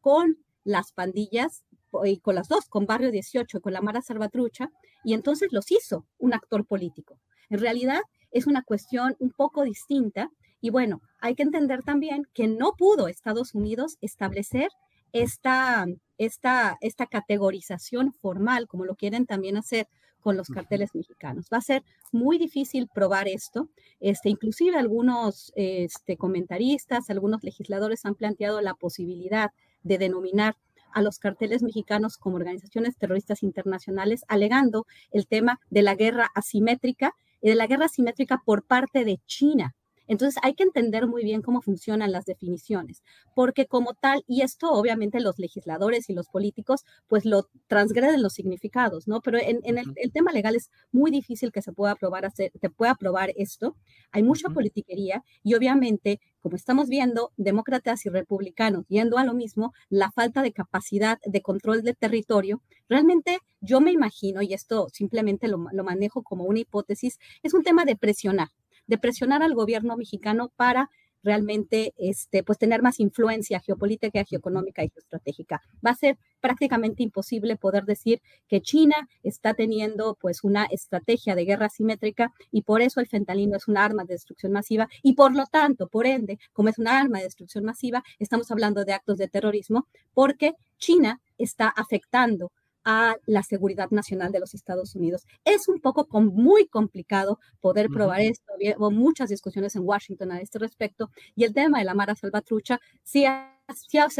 [0.00, 1.64] con las pandillas
[2.04, 4.70] y con las dos, con Barrio 18 y con la Mara Salvatrucha,
[5.04, 7.18] y entonces los hizo un actor político.
[7.48, 10.30] En realidad es una cuestión un poco distinta
[10.60, 14.68] y bueno, hay que entender también que no pudo Estados Unidos establecer
[15.12, 15.86] esta,
[16.18, 19.88] esta, esta categorización formal, como lo quieren también hacer
[20.20, 21.46] con los carteles mexicanos.
[21.52, 23.68] Va a ser muy difícil probar esto.
[24.00, 29.52] Este, inclusive algunos este, comentaristas, algunos legisladores han planteado la posibilidad
[29.84, 30.56] de denominar
[30.92, 37.14] a los carteles mexicanos como organizaciones terroristas internacionales, alegando el tema de la guerra asimétrica
[37.40, 41.42] y de la guerra asimétrica por parte de China entonces hay que entender muy bien
[41.42, 43.02] cómo funcionan las definiciones,
[43.34, 48.34] porque como tal, y esto obviamente los legisladores y los políticos pues lo transgreden los
[48.34, 49.20] significados, ¿no?
[49.20, 52.92] Pero en, el, tema legal es muy difícil que se pueda aprobar, hacer, te pueda
[52.92, 53.76] aprobar esto.
[54.12, 59.72] Hay mucha politiquería y obviamente, como estamos viendo, demócratas y republicanos yendo a lo mismo,
[59.88, 65.48] la falta de capacidad de control del territorio, realmente yo me imagino, y esto simplemente
[65.48, 68.48] lo manejo como una hipótesis, es un tema de presionar
[68.86, 70.90] de presionar al gobierno mexicano para
[71.26, 75.60] realmente este, pues tener más influencia geopolítica, geoeconómica y geoestratégica.
[75.84, 81.44] Va a ser prácticamente imposible poder decir que China está teniendo pues una estrategia de
[81.44, 85.34] guerra simétrica y por eso el fentanilo es un arma de destrucción masiva y por
[85.34, 89.18] lo tanto, por ende, como es un arma de destrucción masiva, estamos hablando de actos
[89.18, 92.52] de terrorismo porque China está afectando
[92.86, 95.26] a la seguridad nacional de los Estados Unidos.
[95.44, 98.52] Es un poco muy complicado poder probar esto.
[98.78, 102.80] Hubo muchas discusiones en Washington a este respecto y el tema de la Mara Salvatrucha
[103.02, 103.26] sí,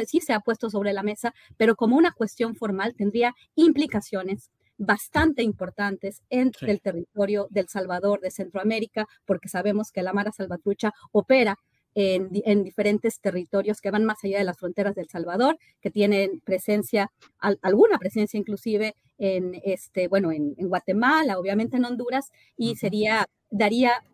[0.07, 5.42] sí se ha puesto sobre la mesa, pero como una cuestión formal tendría implicaciones bastante
[5.42, 11.59] importantes en el territorio del Salvador, de Centroamérica, porque sabemos que la Mara Salvatrucha opera
[11.96, 17.11] en, diferentes territorios que van más allá de las fronteras del Salvador, que tienen presencia,
[17.38, 24.04] alguna presencia inclusive en, este, bueno, en, Guatemala, obviamente en Honduras, y sería, daría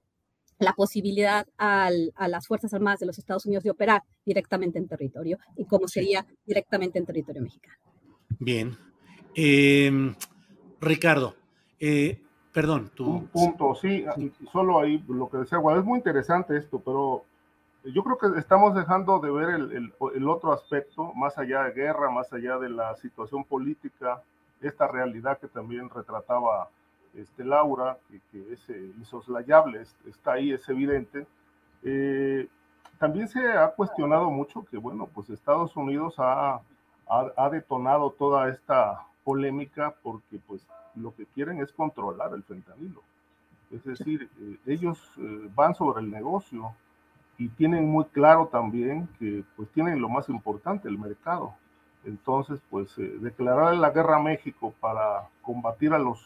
[0.61, 1.91] la posibilidad a
[2.29, 6.25] las Fuerzas Armadas de los Estados Unidos de operar directamente en territorio, y como sería
[6.47, 7.79] directamente en territorio mexicano.
[8.39, 8.77] Bien.
[9.35, 10.15] Em,
[10.81, 11.35] Ricardo,
[11.81, 12.21] eh,
[12.53, 13.07] perdón, tú.
[13.07, 14.05] Un punto, sí,
[14.53, 17.25] solo ahí lo que decía, es muy interesante esto, pero
[17.85, 22.11] yo creo que estamos dejando de ver el, el, otro aspecto, más allá de guerra,
[22.11, 24.23] más allá de la situación política,
[24.61, 26.69] esta realidad que también retrataba
[27.15, 31.27] este, Laura, que, que es eh, insoslayable, está ahí, es evidente.
[31.83, 32.49] Eh,
[32.99, 36.61] también se ha cuestionado mucho que, bueno, pues Estados Unidos ha,
[37.09, 40.65] ha, ha, detonado toda esta polémica porque, pues,
[40.95, 43.03] lo que quieren es controlar el fentanilo.
[43.73, 45.01] Es decir, eh, ellos
[45.55, 46.75] van sobre el negocio,
[47.43, 51.55] y tienen muy claro también que pues tienen lo más importante, el mercado.
[52.05, 56.21] Entonces, pues eh, declarar la guerra a México para combatir a los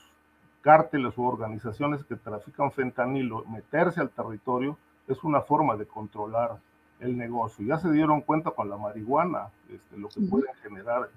[0.60, 4.76] cárteles u organizaciones que trafican fentanilo, meterse al territorio,
[5.08, 6.58] es una forma de controlar
[7.00, 7.64] el negocio.
[7.64, 11.08] Ya se dieron cuenta con la marihuana, este, lo que pueden generar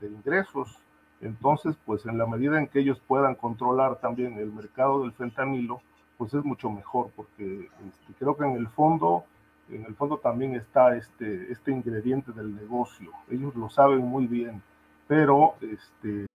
[0.00, 0.78] de ingresos.
[1.20, 5.80] Entonces, pues en la medida en que ellos puedan controlar también el mercado del fentanilo,
[6.16, 9.24] pues es mucho mejor, porque este, creo que en el fondo
[9.70, 13.10] en el fondo también está este, este ingrediente del negocio.
[13.30, 14.62] Ellos lo saben muy bien,
[15.06, 16.26] pero este...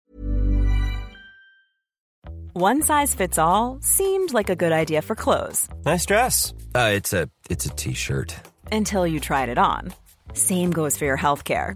[2.55, 5.67] One size fits all seemed like a good idea for clothes.
[5.86, 6.53] Nice dress.
[6.75, 8.36] Uh, it's a it's a t-shirt.
[8.71, 9.91] Until you tried it on.
[10.34, 11.75] Same goes for your healthcare.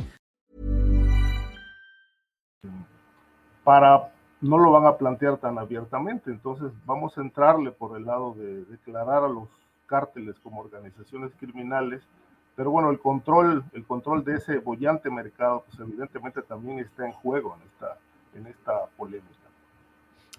[3.63, 6.31] Para no lo van a plantear tan abiertamente.
[6.31, 9.47] Entonces vamos a entrarle por el lado de declarar a los
[9.85, 12.01] cárteles como organizaciones criminales,
[12.55, 17.11] pero bueno, el control, el control de ese bollante mercado, pues evidentemente también está en
[17.13, 17.97] juego en esta,
[18.35, 19.27] en esta polémica.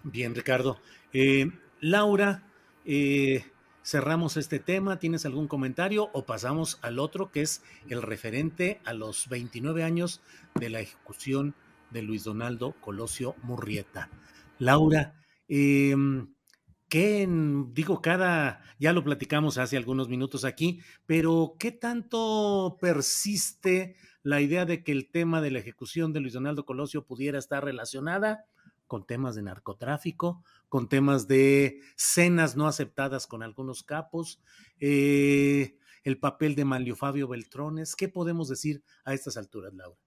[0.02, 0.78] Bien, Ricardo.
[1.12, 1.50] Eh,
[1.80, 2.42] Laura,
[2.84, 3.44] eh,
[3.82, 4.98] cerramos este tema.
[4.98, 10.22] ¿Tienes algún comentario o pasamos al otro que es el referente a los 29 años
[10.54, 11.54] de la ejecución
[11.92, 14.10] de Luis Donaldo Colosio Murrieta.
[14.58, 15.14] Laura,
[15.48, 15.94] eh,
[16.88, 17.28] ¿qué,
[17.72, 24.64] digo, cada, ya lo platicamos hace algunos minutos aquí, pero qué tanto persiste la idea
[24.64, 28.46] de que el tema de la ejecución de Luis Donaldo Colosio pudiera estar relacionada
[28.86, 34.42] con temas de narcotráfico, con temas de cenas no aceptadas con algunos capos,
[34.80, 37.96] eh, el papel de Manlio Fabio Beltrones.
[37.96, 40.01] ¿Qué podemos decir a estas alturas, Laura?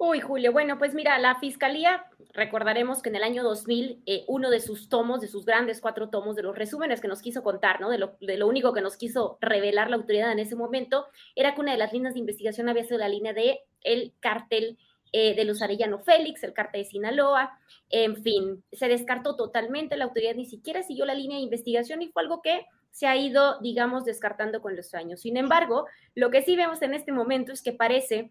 [0.00, 4.48] Uy, Julio, bueno, pues mira, la Fiscalía, recordaremos que en el año 2000, eh, uno
[4.48, 7.80] de sus tomos, de sus grandes cuatro tomos, de los resúmenes que nos quiso contar,
[7.80, 7.90] ¿no?
[7.90, 11.56] De lo, de lo único que nos quiso revelar la autoridad en ese momento, era
[11.56, 14.78] que una de las líneas de investigación había sido la línea de el cártel
[15.12, 17.58] eh, de los Arellano Félix, el cártel de Sinaloa,
[17.90, 22.08] en fin, se descartó totalmente, la autoridad ni siquiera siguió la línea de investigación y
[22.12, 25.22] fue algo que se ha ido, digamos, descartando con los años.
[25.22, 28.30] Sin embargo, lo que sí vemos en este momento es que parece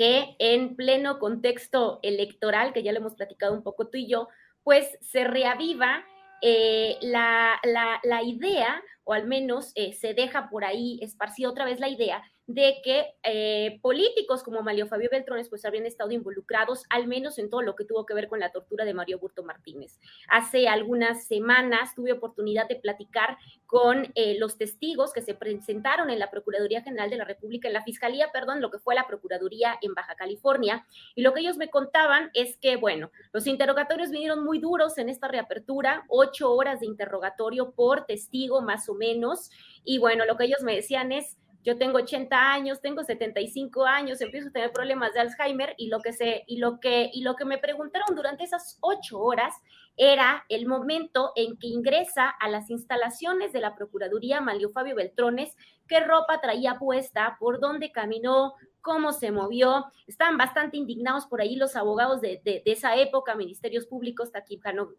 [0.00, 4.28] que en pleno contexto electoral, que ya lo hemos platicado un poco tú y yo,
[4.62, 6.06] pues se reaviva
[6.40, 7.60] eh, la,
[8.02, 12.22] la, idea, o al menos eh, se deja por ahí esparcida otra vez la idea
[12.54, 17.48] de que eh, políticos como Mario Fabio Beltrones pues habían estado involucrados al menos en
[17.48, 20.00] todo lo que tuvo que ver con la tortura de Mario Burto Martínez.
[20.28, 26.18] Hace algunas semanas tuve oportunidad de platicar con eh, los testigos que se presentaron en
[26.18, 29.78] la Procuraduría General de la República, en la Fiscalía, perdón, lo que fue la Procuraduría
[29.80, 30.84] en Baja California,
[31.14, 35.08] y lo que ellos me contaban es que, bueno, los interrogatorios vinieron muy duros en
[35.08, 39.50] esta reapertura, ocho horas de interrogatorio por testigo más o menos,
[39.84, 44.20] y bueno, lo que ellos me decían es, yo tengo 80 años, tengo 75 años,
[44.20, 47.36] empiezo a tener problemas de Alzheimer y lo que se y lo que y lo
[47.36, 49.54] que me preguntaron durante esas ocho horas
[49.96, 55.54] era el momento en que ingresa a las instalaciones de la Procuraduría Malio Fabio Beltrones,
[55.86, 59.86] qué ropa traía puesta, por dónde caminó, cómo se movió.
[60.06, 64.30] Estaban bastante indignados por ahí los abogados de, de, esa época, ministerios públicos,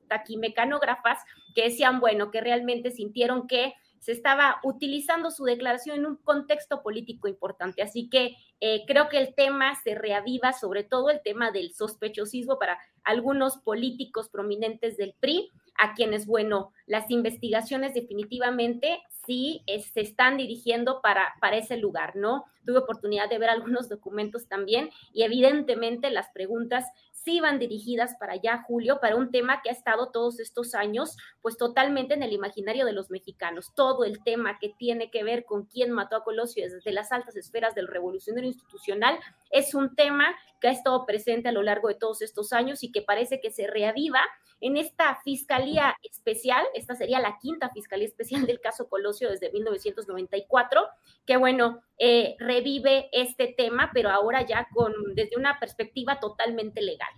[0.08, 1.20] taquimecanógrafas,
[1.56, 6.82] que decían, bueno, que realmente sintieron que se estaba utilizando su declaración en un contexto
[6.82, 7.84] político importante.
[7.84, 12.58] Así que eh, creo que el tema se reaviva, sobre todo el tema del sospechosismo
[12.58, 20.38] para algunos políticos prominentes del PRI, a quienes, bueno, las investigaciones definitivamente sí se están
[20.38, 22.46] dirigiendo para, para ese lugar, ¿no?
[22.66, 26.86] Tuve oportunidad de ver algunos documentos también y evidentemente las preguntas
[27.24, 31.18] sí van dirigidas para allá, Julio, para un tema que ha estado todos estos años,
[31.42, 33.74] pues totalmente en el imaginario de los mexicanos.
[33.76, 37.36] Todo el tema que tiene que ver con quién mató a Colosio desde las altas
[37.36, 39.20] esferas del revolucionario institucional
[39.52, 42.92] es un tema que ha estado presente a lo largo de todos estos años y
[42.92, 44.22] que parece que se reaviva
[44.62, 50.88] en esta fiscalía especial, esta sería la quinta fiscalía especial del caso Colosio desde 1994,
[51.26, 57.12] que bueno, eh, revive este tema, pero ahora ya con desde una perspectiva totalmente legal.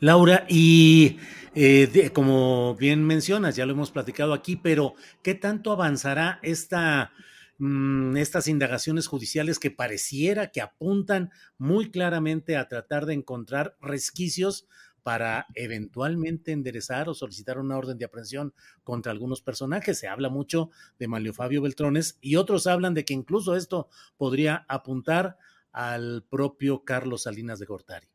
[0.00, 1.18] Laura, y
[1.54, 7.12] eh, como bien mencionas, ya lo hemos platicado aquí, pero ¿qué tanto avanzará esta,
[7.58, 14.66] mm, estas indagaciones judiciales que pareciera que apuntan muy claramente a tratar de encontrar resquicios
[15.04, 19.98] para eventualmente enderezar o solicitar una orden de aprehensión contra algunos personajes.
[19.98, 24.64] Se habla mucho de Mario Fabio Beltrones y otros hablan de que incluso esto podría
[24.66, 25.36] apuntar
[25.72, 28.13] al propio Carlos Salinas de Gortari.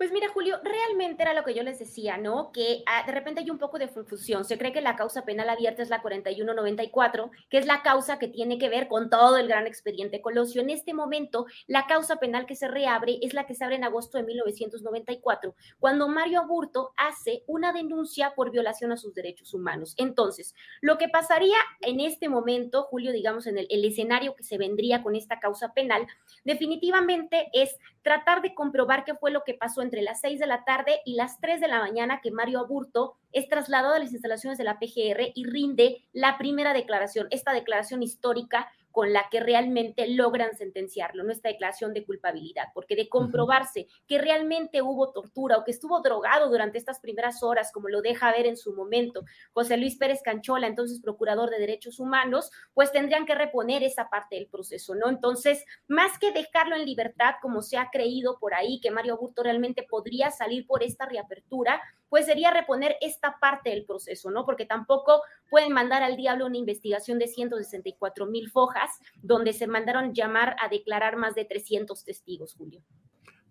[0.00, 2.52] Pues mira, Julio, realmente era lo que yo les decía, ¿no?
[2.52, 4.46] Que ah, de repente hay un poco de confusión.
[4.46, 8.26] Se cree que la causa penal abierta es la 4194, que es la causa que
[8.26, 10.62] tiene que ver con todo el gran expediente Colosio.
[10.62, 13.84] En este momento, la causa penal que se reabre es la que se abre en
[13.84, 19.92] agosto de 1994, cuando Mario Aburto hace una denuncia por violación a sus derechos humanos.
[19.98, 24.56] Entonces, lo que pasaría en este momento, Julio, digamos, en el, el escenario que se
[24.56, 26.06] vendría con esta causa penal,
[26.44, 30.64] definitivamente es tratar de comprobar qué fue lo que pasó entre las 6 de la
[30.64, 34.58] tarde y las 3 de la mañana que Mario Aburto es trasladado a las instalaciones
[34.58, 40.06] de la PGR y rinde la primera declaración, esta declaración histórica con la que realmente
[40.08, 45.70] logran sentenciarlo, nuestra declaración de culpabilidad, porque de comprobarse que realmente hubo tortura o que
[45.70, 49.96] estuvo drogado durante estas primeras horas, como lo deja ver en su momento José Luis
[49.96, 54.94] Pérez Canchola, entonces procurador de derechos humanos, pues tendrían que reponer esa parte del proceso,
[54.94, 55.08] ¿no?
[55.08, 59.42] Entonces, más que dejarlo en libertad, como se ha creído por ahí, que Mario Burto
[59.42, 64.44] realmente podría salir por esta reapertura, pues sería reponer esta parte del proceso, ¿no?
[64.44, 68.79] Porque tampoco pueden mandar al diablo una investigación de 164 mil fojas,
[69.22, 72.82] donde se mandaron llamar a declarar más de 300 testigos, Julio.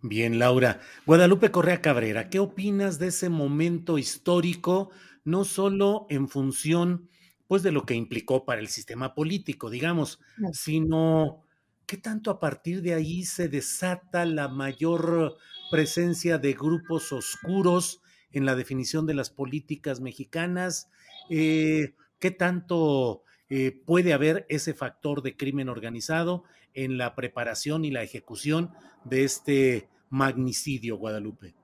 [0.01, 0.79] Bien, Laura.
[1.05, 4.91] Guadalupe Correa Cabrera, ¿qué opinas de ese momento histórico,
[5.25, 7.09] no solo en función,
[7.47, 10.21] pues, de lo que implicó para el sistema político, digamos,
[10.53, 11.43] sino
[11.85, 15.35] qué tanto a partir de ahí se desata la mayor
[15.69, 18.01] presencia de grupos oscuros
[18.31, 20.89] en la definición de las políticas mexicanas?
[21.29, 26.43] Eh, ¿Qué tanto eh, puede haber ese factor de crimen organizado
[26.73, 28.71] en la preparación y la ejecución
[29.03, 31.55] de este magnicidio, Guadalupe?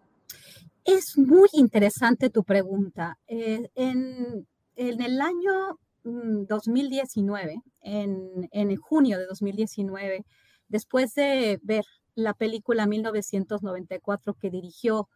[0.84, 3.20] Es muy interesante tu pregunta.
[3.28, 10.26] Eh, en, el año 2019, mm, en, en junio de 2019,
[10.68, 15.08] después de ver la película 1994 que dirigió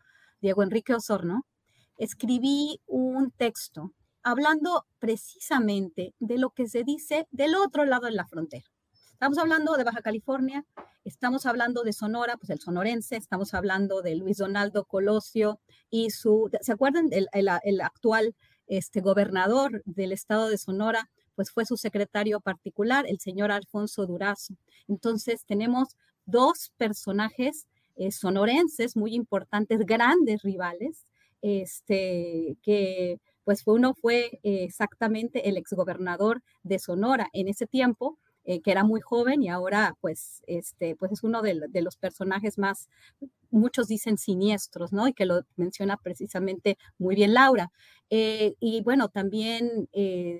[0.42, 1.46] Diego Enrique Osorno,
[1.98, 3.94] escribí un texto
[4.24, 8.66] hablando precisamente de lo que se dice del otro lado de la frontera.
[9.20, 10.66] Estamos hablando de Baja California,
[11.04, 15.60] estamos hablando de Sonora, pues el sonorense, estamos hablando de Luis Donaldo Colosio
[15.90, 17.10] y su, ¿se acuerdan?
[17.12, 18.34] El, el, actual
[18.68, 24.56] este, gobernador del estado de Sonora, pues fue su secretario particular, el señor Alfonso Durazo.
[24.88, 27.68] Entonces tenemos dos personajes
[27.98, 31.06] eh, sonorenses muy importantes, grandes rivales,
[31.42, 38.62] este, que pues uno fue eh, exactamente el exgobernador de Sonora en ese tiempo, eh,
[38.62, 42.90] que era muy joven y ahora pues, este, pues es uno de, los personajes más,
[43.50, 45.08] muchos dicen siniestros, ¿no?
[45.08, 47.72] Y que lo menciona precisamente muy bien Laura.
[48.12, 49.90] y bueno, también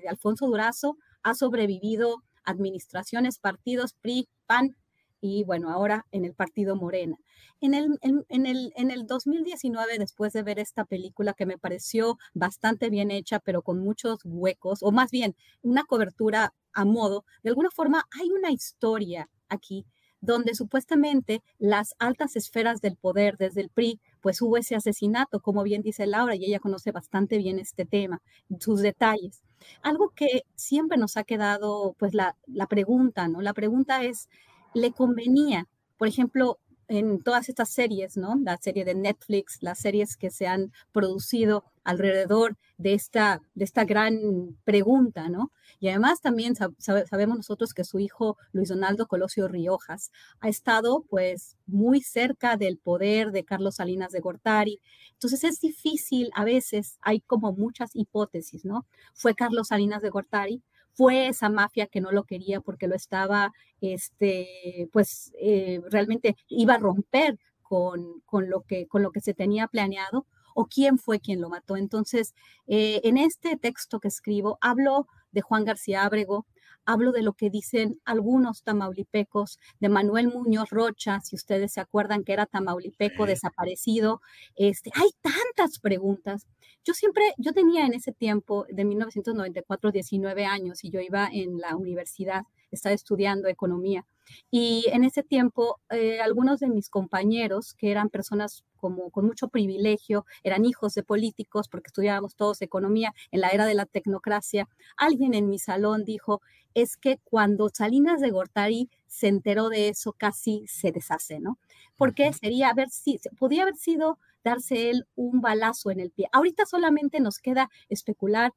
[0.08, 4.76] Alfonso Durazo ha sobrevivido administraciones, partidos, PRI, PAN,
[5.20, 7.16] y bueno, ahora en el partido Morena.
[7.60, 12.18] En el, en, el, en el 2019, después de ver esta película que me pareció
[12.34, 17.50] bastante bien hecha, pero con muchos huecos, o más bien una cobertura a modo, de
[17.50, 19.84] alguna forma hay una historia aquí
[20.20, 25.62] donde supuestamente las altas esferas del poder desde el PRI, pues hubo ese asesinato, como
[25.62, 28.20] bien dice Laura, y ella conoce bastante bien este tema,
[28.58, 29.42] sus detalles.
[29.82, 33.40] Algo que siempre nos ha quedado, pues la, la pregunta, ¿no?
[33.40, 34.28] La pregunta es,
[34.74, 35.68] le convenía,
[35.98, 36.58] por ejemplo,
[36.90, 38.34] en todas estas series, ¿no?
[38.42, 43.84] La serie de Netflix, las series que se han producido alrededor de esta, de esta
[43.84, 45.52] gran pregunta, ¿no?
[45.78, 50.10] Y además también sabemos nosotros que su hijo Luis Donaldo Colosio Riojas
[50.40, 54.80] ha estado pues muy cerca del poder de Carlos Salinas de Gortari.
[55.12, 58.84] Entonces es difícil, a veces hay como muchas hipótesis, ¿no?
[59.14, 60.60] Fue Carlos Salinas de Gortari,
[60.92, 66.74] fue esa mafia que no lo quería porque lo estaba, este, pues eh, realmente iba
[66.74, 71.20] a romper con, con, lo que, con lo que se tenía planeado o quién fue
[71.20, 71.76] quien lo mató.
[71.76, 72.34] Entonces,
[72.66, 76.46] eh, en este texto que escribo, hablo de Juan García Ábrego,
[76.84, 82.24] hablo de lo que dicen algunos tamaulipecos, de Manuel Muñoz Rocha, si ustedes se acuerdan
[82.24, 84.20] que era tamaulipeco desaparecido.
[84.56, 86.46] Este, hay tantas preguntas.
[86.84, 91.58] Yo siempre, yo tenía en ese tiempo, de 1994, 19 años y yo iba en
[91.58, 92.44] la universidad,
[92.76, 94.06] estaba estudiando economía.
[94.50, 99.48] Y en ese tiempo, eh, algunos de mis compañeros, que eran personas como con mucho
[99.48, 104.68] privilegio, eran hijos de políticos, porque estudiábamos todos economía en la era de la tecnocracia,
[104.96, 106.40] alguien en mi salón dijo,
[106.74, 111.58] es que cuando Salinas de Gortari se enteró de eso, casi se deshace, ¿no?
[111.96, 116.28] Porque sería haber si, podía haber sido darse él un balazo en el pie.
[116.32, 118.52] Ahorita solamente nos queda especular,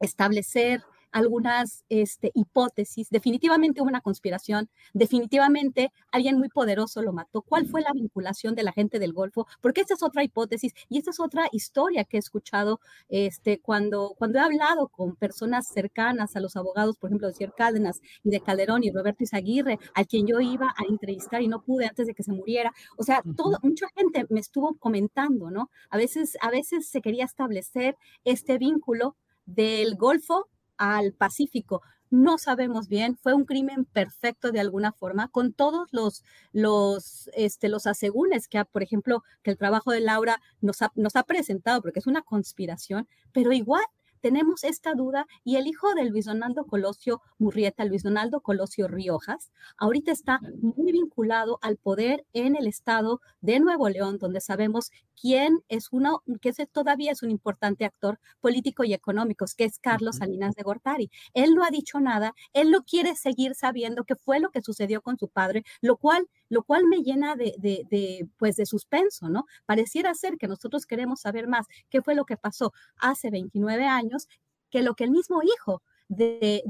[0.00, 0.82] establecer
[1.12, 3.08] algunas este, hipótesis.
[3.10, 7.42] Definitivamente hubo una conspiración, definitivamente alguien muy poderoso lo mató.
[7.42, 9.46] ¿Cuál fue la vinculación de la gente del Golfo?
[9.60, 14.14] Porque esta es otra hipótesis y esta es otra historia que he escuchado este, cuando,
[14.16, 18.30] cuando he hablado con personas cercanas a los abogados, por ejemplo, de Sierra Cárdenas y
[18.30, 22.06] de Calderón y Roberto Izaguirre, a quien yo iba a entrevistar y no pude antes
[22.06, 22.72] de que se muriera.
[22.96, 25.70] O sea, todo, mucha gente me estuvo comentando, ¿no?
[25.90, 30.48] A veces, a veces se quería establecer este vínculo del Golfo
[30.82, 31.82] al Pacífico.
[32.10, 37.68] No sabemos bien, fue un crimen perfecto de alguna forma, con todos los, los, este,
[37.68, 41.80] los asegúnes que, por ejemplo, que el trabajo de Laura nos ha, nos ha presentado,
[41.80, 43.84] porque es una conspiración, pero igual
[44.22, 49.52] tenemos esta duda y el hijo de Luis Donaldo Colosio Murrieta, Luis Donaldo Colosio Riojas,
[49.76, 55.60] ahorita está muy vinculado al poder en el estado de Nuevo León, donde sabemos quién
[55.68, 60.54] es uno, que todavía es un importante actor político y económico, que es Carlos Salinas
[60.54, 61.10] de Gortari.
[61.34, 65.02] Él no ha dicho nada, él no quiere seguir sabiendo qué fue lo que sucedió
[65.02, 69.30] con su padre, lo cual, lo cual me llena de, de, de, pues de suspenso,
[69.30, 69.46] ¿no?
[69.64, 74.28] Pareciera ser que nosotros queremos saber más qué fue lo que pasó hace 29 años
[74.70, 76.62] que lo que el mismo hijo de,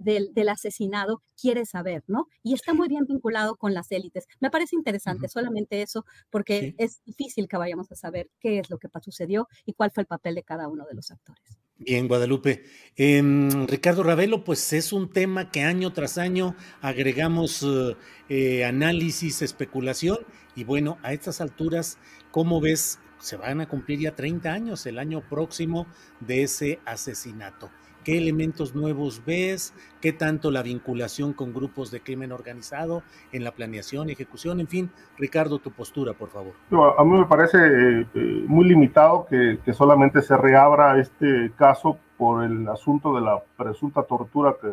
[0.00, 2.28] del asesinado quiere saber, ¿no?
[2.44, 4.28] Y está muy bien vinculado con las élites.
[4.38, 8.78] Me parece interesante solamente eso, porque es difícil que vayamos a saber qué es lo
[8.78, 11.58] que sucedió y cuál fue el papel de cada uno de los actores.
[11.78, 12.64] Bien, Guadalupe.
[12.96, 17.96] Em, Ricardo Ravelo, pues es un tema que año tras año agregamos eh,
[18.28, 20.18] eh, análisis, especulación,
[20.54, 21.98] y bueno, a estas alturas,
[22.30, 25.86] ¿cómo ves se van a cumplir ya 30 años el año próximo
[26.20, 27.70] de ese asesinato.
[28.04, 29.74] ¿Qué elementos nuevos ves?
[30.00, 33.02] ¿Qué tanto la vinculación con grupos de crimen organizado
[33.32, 34.60] en la planeación, ejecución?
[34.60, 36.52] En fin, Ricardo, tu postura, por favor.
[36.98, 42.44] A mí me parece eh, eh, muy limitado que, solamente se reabra este caso por
[42.44, 44.68] el asunto de la presunta tortura que,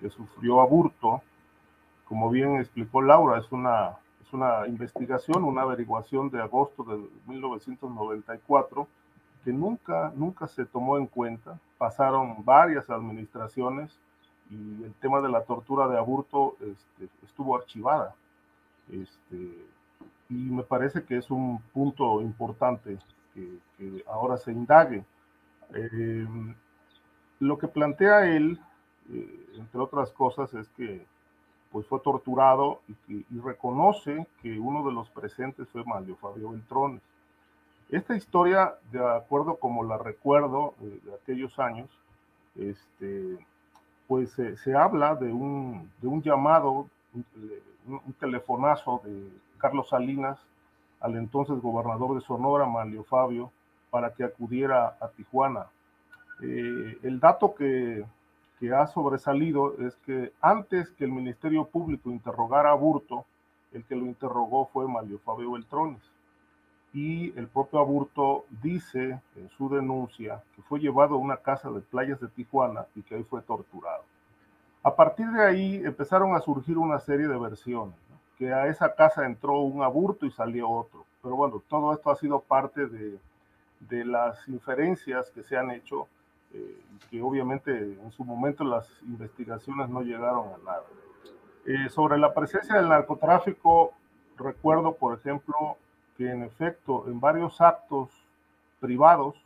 [0.00, 1.22] que sufrió Aburto.
[2.04, 3.96] Como bien explicó Laura, es una
[4.32, 6.96] una investigación, una averiguación de agosto de
[7.26, 8.88] 1994
[9.44, 11.58] que nunca, nunca se tomó en cuenta.
[11.78, 13.98] Pasaron varias administraciones
[14.50, 18.14] y el tema de la tortura de aborto este, estuvo archivada.
[18.90, 19.66] Este,
[20.28, 22.98] y me parece que es un punto importante
[23.34, 23.58] que,
[24.06, 25.04] ahora se indague.
[25.74, 26.26] Eh,
[27.40, 28.60] lo que plantea él,
[29.10, 31.04] eh, entre otras cosas, es que
[31.72, 37.00] pues fue torturado y, reconoce que uno de los presentes fue Mario Fabio Beltrones.
[37.92, 41.90] Esta historia, de acuerdo como la recuerdo eh, de aquellos años,
[42.56, 43.36] este,
[44.08, 46.88] pues se habla de un, de un llamado,
[47.86, 50.38] un, telefonazo de Carlos Salinas
[51.00, 53.52] al entonces gobernador de Sonora, Mario Fabio,
[53.90, 55.66] para que acudiera a Tijuana.
[56.42, 58.06] Eh, el dato que,
[58.58, 63.26] que ha sobresalido es que antes que el Ministerio Público interrogara a Burto,
[63.70, 66.11] el que lo interrogó fue Mario Fabio Beltrones.
[66.92, 71.80] Y el propio Aburto dice en su denuncia que fue llevado a una casa de
[71.80, 74.04] playas de Tijuana y que ahí fue torturado.
[74.82, 77.94] A partir de ahí empezaron a surgir una serie de versiones,
[78.36, 81.06] que a esa casa entró un aburto y salió otro.
[81.22, 83.18] Pero bueno, todo esto ha sido parte de,
[83.80, 86.08] de las inferencias que se han hecho
[86.54, 86.76] eh,
[87.10, 90.84] que obviamente en su momento las investigaciones no llegaron a nada.
[91.64, 93.92] Eh, sobre la presencia del narcotráfico,
[94.36, 95.78] recuerdo, por ejemplo,
[96.16, 98.10] que en efecto en varios actos
[98.80, 99.36] privados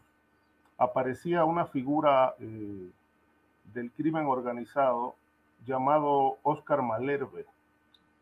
[0.78, 2.90] aparecía una figura eh,
[3.72, 5.14] del crimen organizado
[5.64, 7.46] llamado Oscar Malerbe,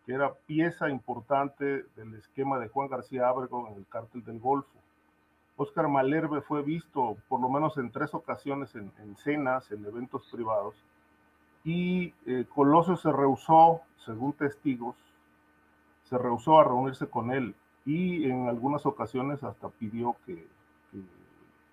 [0.06, 4.78] que era pieza importante del esquema de Juan García Ábrego en el cártel del Golfo.
[5.56, 10.74] Oscar Malerbe fue visto por lo menos en tres ocasiones en, cenas, en eventos privados,
[11.64, 14.96] y eh, Colosio se rehusó, según testigos,
[16.04, 17.54] se rehusó a reunirse con él
[17.84, 20.46] y en algunas ocasiones hasta pidió que,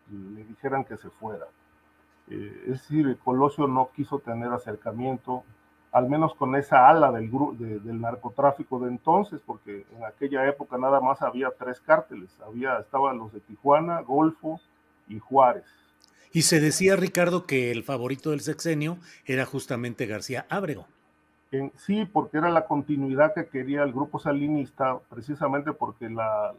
[0.10, 1.46] le dijeran que se fuera.
[2.30, 5.44] Eh, es decir, Colosio no quiso tener acercamiento,
[5.94, 11.00] al menos con esa ala del, del narcotráfico de entonces, porque en aquella época nada
[11.00, 14.60] más había tres cárteles, había, estaban los de Tijuana, Golfo
[15.08, 15.66] y Juárez.
[16.34, 20.88] Y se decía, Ricardo, que el favorito del sexenio era justamente García Ábrego.
[21.76, 26.54] Sí, porque era la continuidad que quería el grupo salinista, precisamente porque la,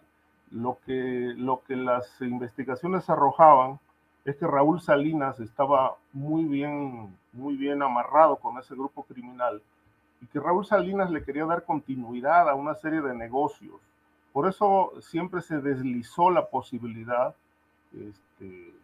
[0.51, 3.79] lo, que, lo que las investigaciones arrojaban
[4.27, 9.63] es que Raúl Salinas estaba muy bien, muy bien amarrado con ese grupo criminal
[10.21, 13.81] y que Raúl Salinas le quería dar continuidad a una serie de negocios.
[14.33, 17.35] Por eso siempre se deslizó la posibilidad
[17.93, 18.75] este,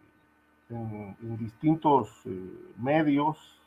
[0.70, 3.57] en, distintos eh, medios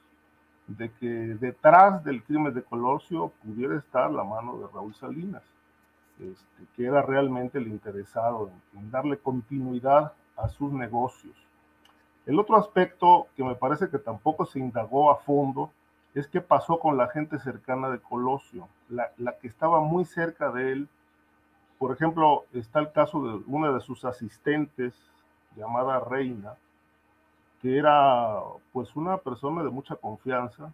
[0.68, 5.44] de que detrás del crimen de Colosio pudiera estar la mano de Raúl Salinas,
[6.20, 11.36] este, que era realmente el interesado en, darle continuidad a sus negocios.
[12.26, 15.72] El otro aspecto que me parece que tampoco se indagó a fondo
[16.14, 20.52] es qué pasó con la gente cercana de Colosio, la, la que estaba muy cerca
[20.52, 20.90] de él.
[21.80, 24.94] Por ejemplo, está el caso de una de sus asistentes,
[25.56, 26.56] llamada Reina,
[27.62, 28.40] que era
[28.74, 30.74] pues una persona de mucha confianza,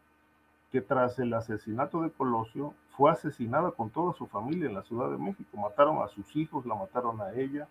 [0.71, 5.09] que tras el asesinato de Colosio fue asesinada con toda su familia en la Ciudad
[5.09, 5.57] de México.
[5.57, 7.67] Mataron a sus hijos, la mataron a ella,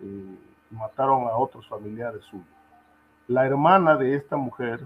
[0.00, 0.38] eh,
[0.70, 2.46] mataron a otros familiares suyos.
[3.26, 4.80] La hermana de esta mujer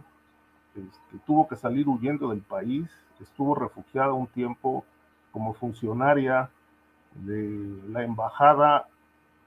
[0.75, 2.91] este, tuvo que salir huyendo del país,
[3.21, 4.85] estuvo refugiada un tiempo
[5.33, 6.51] como funcionaria
[7.15, 8.87] de la Embajada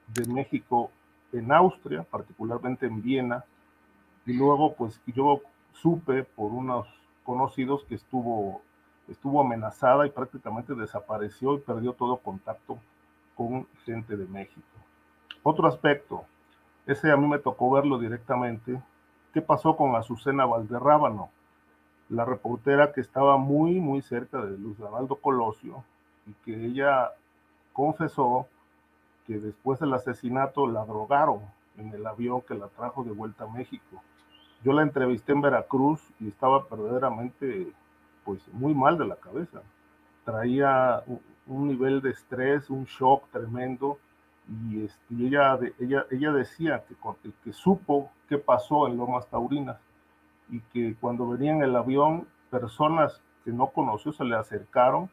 [0.08, 0.90] de México
[1.32, 3.44] en Austria, particularmente en Viena,
[4.28, 5.40] y luego pues yo
[5.72, 6.86] supe por unos
[7.24, 8.60] conocidos que estuvo,
[9.08, 12.78] estuvo amenazada y prácticamente desapareció y perdió todo contacto
[13.34, 14.66] con gente de México.
[15.42, 16.24] Otro aspecto,
[16.86, 18.78] ese a mí me tocó verlo directamente,
[19.32, 21.30] ¿qué pasó con Azucena Valderrábano?
[22.10, 25.84] La reportera que estaba muy, muy cerca de Luz Donaldo Colosio
[26.26, 27.12] y que ella
[27.72, 28.46] confesó
[29.26, 31.40] que después del asesinato la drogaron
[31.78, 34.02] en el avión que la trajo de vuelta a México.
[34.64, 37.72] Yo la entrevisté en Veracruz y estaba verdaderamente,
[38.24, 39.62] pues, muy mal de la cabeza.
[40.24, 41.02] Traía
[41.46, 43.98] un nivel de estrés, un shock tremendo,
[44.48, 46.96] y, este, ella, ella, ella decía que,
[47.44, 49.78] que supo qué pasó en Lomas Taurinas
[50.48, 55.10] y que cuando venía en el avión, personas que no conoció se le acercaron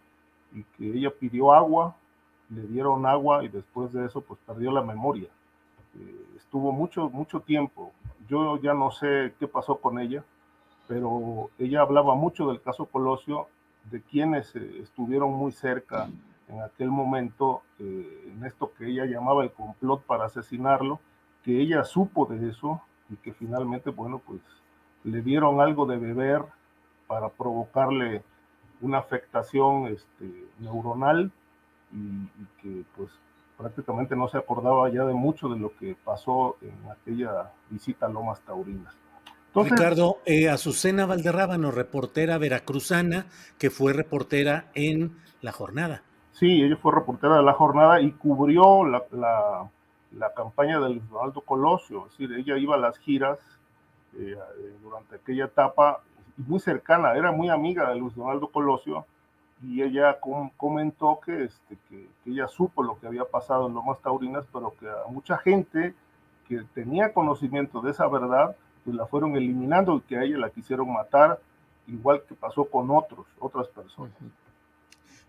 [0.54, 1.96] y que ella pidió agua,
[2.50, 5.28] le dieron agua y después de eso pues perdió la memoria.
[6.00, 7.92] Eh, estuvo mucho, mucho tiempo
[8.28, 10.24] yo ya no sé qué pasó con ella,
[10.88, 13.48] pero ella hablaba mucho del caso Colosio,
[13.86, 16.10] de quienes eh, estuvieron muy cerca
[16.48, 21.00] en aquel momento, eh, en esto que ella llamaba el complot para asesinarlo,
[21.44, 24.42] que ella supo de eso y que finalmente, bueno, pues
[25.04, 26.44] le dieron algo de beber
[27.08, 28.24] para provocarle
[28.82, 31.32] una afectación este, neuronal
[31.92, 33.12] y, y, que pues
[33.58, 38.10] prácticamente no se acordaba ya de mucho de lo que pasó en aquella visita a
[38.10, 38.94] Lomas Taurinas.
[39.64, 43.28] Ricardo, eh, Azucena Valderrábano, reportera veracruzana,
[43.58, 46.04] que fue reportera en La Jornada.
[46.34, 49.04] Sí, ella fue reportera de La Jornada y cubrió la,
[50.12, 53.40] la, campaña de Luis Donaldo Colosio, es decir, ella iba a las giras
[54.18, 54.36] eh,
[54.84, 56.02] durante aquella etapa,
[56.36, 59.06] muy cercana, era muy amiga de Luis Donaldo Colosio,
[59.62, 60.20] y ella
[60.58, 64.88] comentó que, este, que, ella supo lo que había pasado en Lomas Taurinas, pero que
[64.88, 65.94] a mucha gente
[66.48, 70.50] que tenía conocimiento de esa verdad, pues la fueron eliminando y que a ella la
[70.50, 71.40] quisieron matar,
[71.88, 74.14] igual que pasó con otros, otras personas.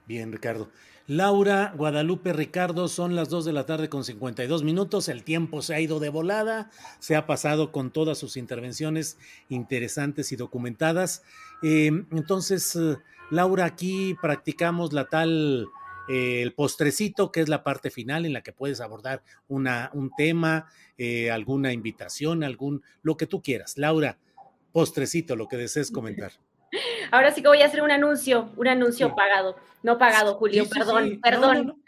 [0.07, 0.71] Bien, Ricardo.
[1.09, 5.09] Laura, Guadalupe, Ricardo, son las 2 de la tarde con 52 minutos.
[5.09, 10.33] El tiempo se ha ido de volada, se ha pasado con todas sus intervenciones interesantes
[10.33, 11.23] y documentadas.
[11.63, 12.97] Eh, entonces, eh,
[13.31, 15.69] Laura, aquí practicamos la tal,
[16.09, 20.11] eh, el postrecito, que es la parte final en la que puedes abordar una, un
[20.17, 20.67] tema,
[21.31, 23.77] alguna invitación, algún, lo que tú quieras.
[23.77, 24.19] Laura,
[24.73, 26.33] postrecito, lo que desees comentar.
[27.11, 31.21] Ahora sí que voy a hacer un anuncio, un anuncio pagado, no pagado, Julio, perdón,
[31.23, 31.83] perdón.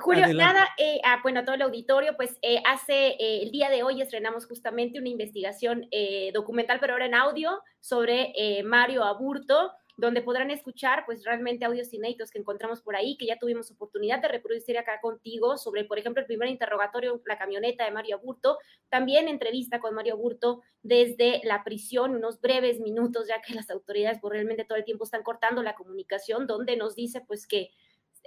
[0.00, 4.00] Julio, nada, eh, ah, bueno, a todo el auditorio, pues hace el día de hoy
[4.00, 5.88] estrenamos justamente una investigación
[6.32, 8.32] documental, pero ahora en audio, sobre
[8.64, 13.36] Mario Aburto, donde podrán escuchar pues realmente audios inéditos que encontramos por ahí, que ya
[13.36, 17.90] tuvimos oportunidad de reproducir acá contigo sobre, por ejemplo, el primer interrogatorio, la camioneta de
[17.90, 23.54] Mario Burto, también entrevista con Mario Burto desde la prisión, unos breves minutos, ya que
[23.54, 27.48] las autoridades pues, realmente todo el tiempo están cortando la comunicación, donde nos dice pues
[27.48, 27.72] que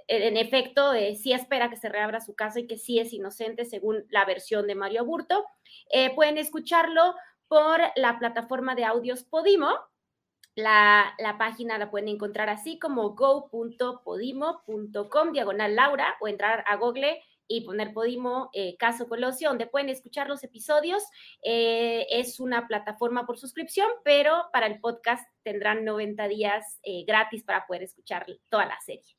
[0.08, 3.64] en efecto, eh, sí espera que se reabra su casa y que sí es inocente
[3.64, 5.46] según la versión de Mario Burto.
[5.90, 7.14] Eh, pueden escucharlo
[7.46, 9.70] por la plataforma de audios Podimo,
[10.54, 17.62] la, página la pueden encontrar así como go.podimo.com diagonal Laura o entrar a Google y
[17.62, 21.02] poner Podimo eh, Caso Colosio, donde pueden escuchar los episodios.
[21.42, 27.44] Eh, es una plataforma por suscripción, pero para el podcast tendrán 90 días eh, gratis
[27.44, 29.16] para poder escuchar toda la serie.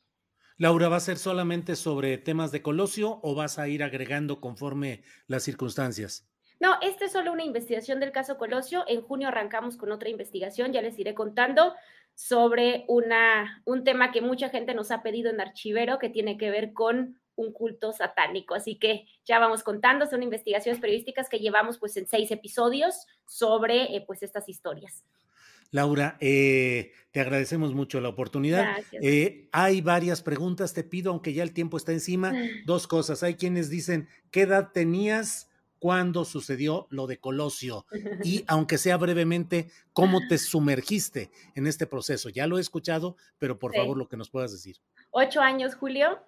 [0.58, 5.04] Laura, ¿va a ser solamente sobre temas de Colosio o vas a ir agregando conforme
[5.28, 6.33] las circunstancias?
[6.64, 8.86] No, esta es solo una investigación del caso Colosio.
[8.88, 11.74] En junio arrancamos con otra investigación, ya les iré contando
[12.16, 16.52] sobre una, un tema que mucha gente nos ha pedido en Archivero, que tiene que
[16.52, 18.56] ver con un culto satánico.
[18.56, 23.98] Así que ya vamos contando, son investigaciones periodísticas que llevamos pues en seis episodios sobre
[23.98, 25.04] eh, pues estas historias.
[25.70, 28.78] Laura, eh, te agradecemos mucho la oportunidad.
[29.02, 32.32] Eh, hay varias preguntas, te pido, aunque ya el tiempo está encima,
[32.66, 33.22] dos cosas.
[33.22, 35.50] Hay quienes dicen, ¿qué edad tenías
[35.84, 37.86] cuando sucedió lo de Colosio?
[38.24, 42.30] Y aunque sea brevemente, ¿cómo te sumergiste en este proceso?
[42.30, 44.78] Ya lo he escuchado, pero por favor lo que nos puedas decir
[45.16, 46.20] ocho años, Julio,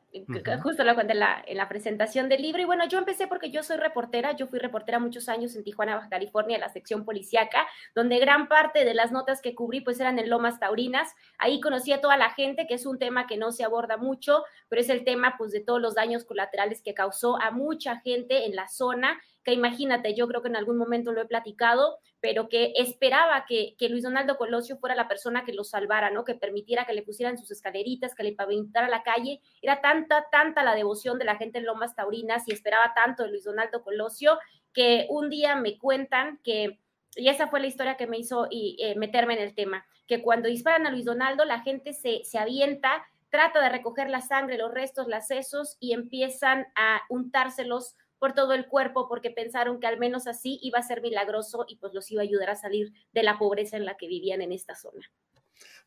[0.61, 2.61] justo lo conté en la, en la, presentación del libro.
[2.61, 5.95] Y bueno, yo empecé porque yo soy reportera, yo fui reportera muchos años en Tijuana,
[5.95, 9.99] Baja California, en la sección policiaca, donde gran parte de las notas que cubrí pues
[9.99, 11.15] eran en Lomas Taurinas.
[11.39, 14.43] Ahí conocí a toda la gente, que es un tema que no se aborda mucho,
[14.69, 18.45] pero es el tema pues de todos los daños colaterales que causó a mucha gente
[18.45, 22.49] en la zona que imagínate, yo creo que en algún momento lo he platicado, pero
[22.49, 26.25] que esperaba que, Luis Donaldo Colosio fuera la persona que lo salvara, ¿no?
[26.25, 29.41] Que permitiera que le pusieran sus escaleritas, que le pavimentara la calle.
[29.61, 33.29] Era tanta, tanta la devoción de la gente en Lomas Taurinas y esperaba tanto de
[33.29, 34.39] Luis Donaldo Colosio
[34.73, 36.79] que un día me cuentan que,
[37.15, 40.23] y esa fue la historia que me hizo y, eh, meterme en el tema, que
[40.23, 44.57] cuando disparan a Luis Donaldo la gente se, se avienta, trata de recoger la sangre,
[44.57, 49.87] los restos, las sesos y empiezan a untárselos por todo el cuerpo porque pensaron que
[49.87, 52.93] al menos así iba a ser milagroso y pues los iba a ayudar a salir
[53.13, 55.05] de la pobreza en la que vivían en esta zona.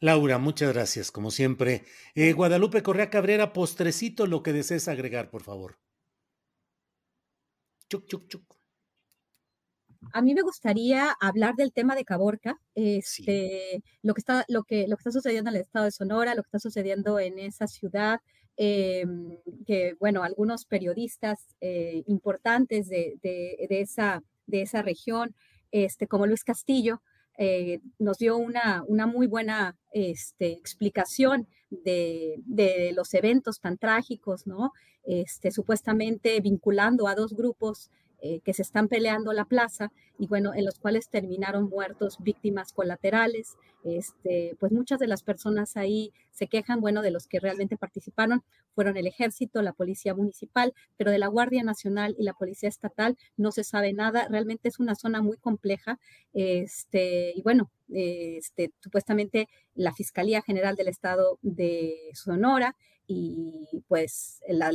[0.00, 1.84] Laura, muchas gracias, como siempre.
[2.14, 5.78] Eh, Guadalupe Correa Cabrera, postrecito, lo que desees agregar, por favor.
[7.88, 8.58] Chuc, chuc, chuc.
[10.12, 14.86] A mí me gustaría hablar del tema de Caborca, este, lo, que está, lo, que,
[14.86, 17.66] lo que está sucediendo en el estado de Sonora, lo que está sucediendo en esa
[17.66, 18.20] ciudad,
[18.60, 19.38] Em,
[19.68, 23.16] que, bueno, algunos periodistas eh, importantes de,
[23.70, 25.36] esa, de esa región,
[25.70, 27.00] este, como Luis Castillo,
[27.38, 34.44] eh, nos dio una, una muy buena este, explicación de, de, los eventos tan trágicos,
[34.48, 34.72] ¿no?
[35.04, 40.52] Este, supuestamente vinculando a dos grupos eh, que se están peleando la plaza y bueno,
[40.54, 43.56] en los cuales terminaron muertos víctimas colaterales.
[43.84, 48.42] Este, pues muchas de las personas ahí se quejan, bueno, de los que realmente participaron
[48.74, 53.16] fueron el ejército, la policía municipal, pero de la Guardia Nacional y la policía estatal
[53.36, 54.28] no se sabe nada.
[54.28, 55.98] Realmente es una zona muy compleja.
[56.34, 62.76] Este, y bueno, este, supuestamente la Fiscalía General del Estado de Sonora
[63.08, 64.70] y pues la,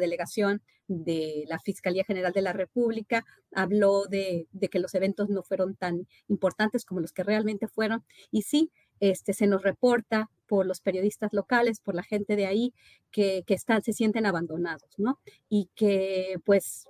[0.00, 4.37] delegación de la Fiscalía General de la República habló de,
[4.70, 8.04] que los eventos no fueron tan importantes como los que realmente fueron.
[8.30, 8.70] Y sí,
[9.00, 12.74] este, se nos reporta por los periodistas locales, por la gente de ahí,
[13.10, 15.18] que, están, se sienten abandonados, ¿no?
[15.48, 16.88] Y que pues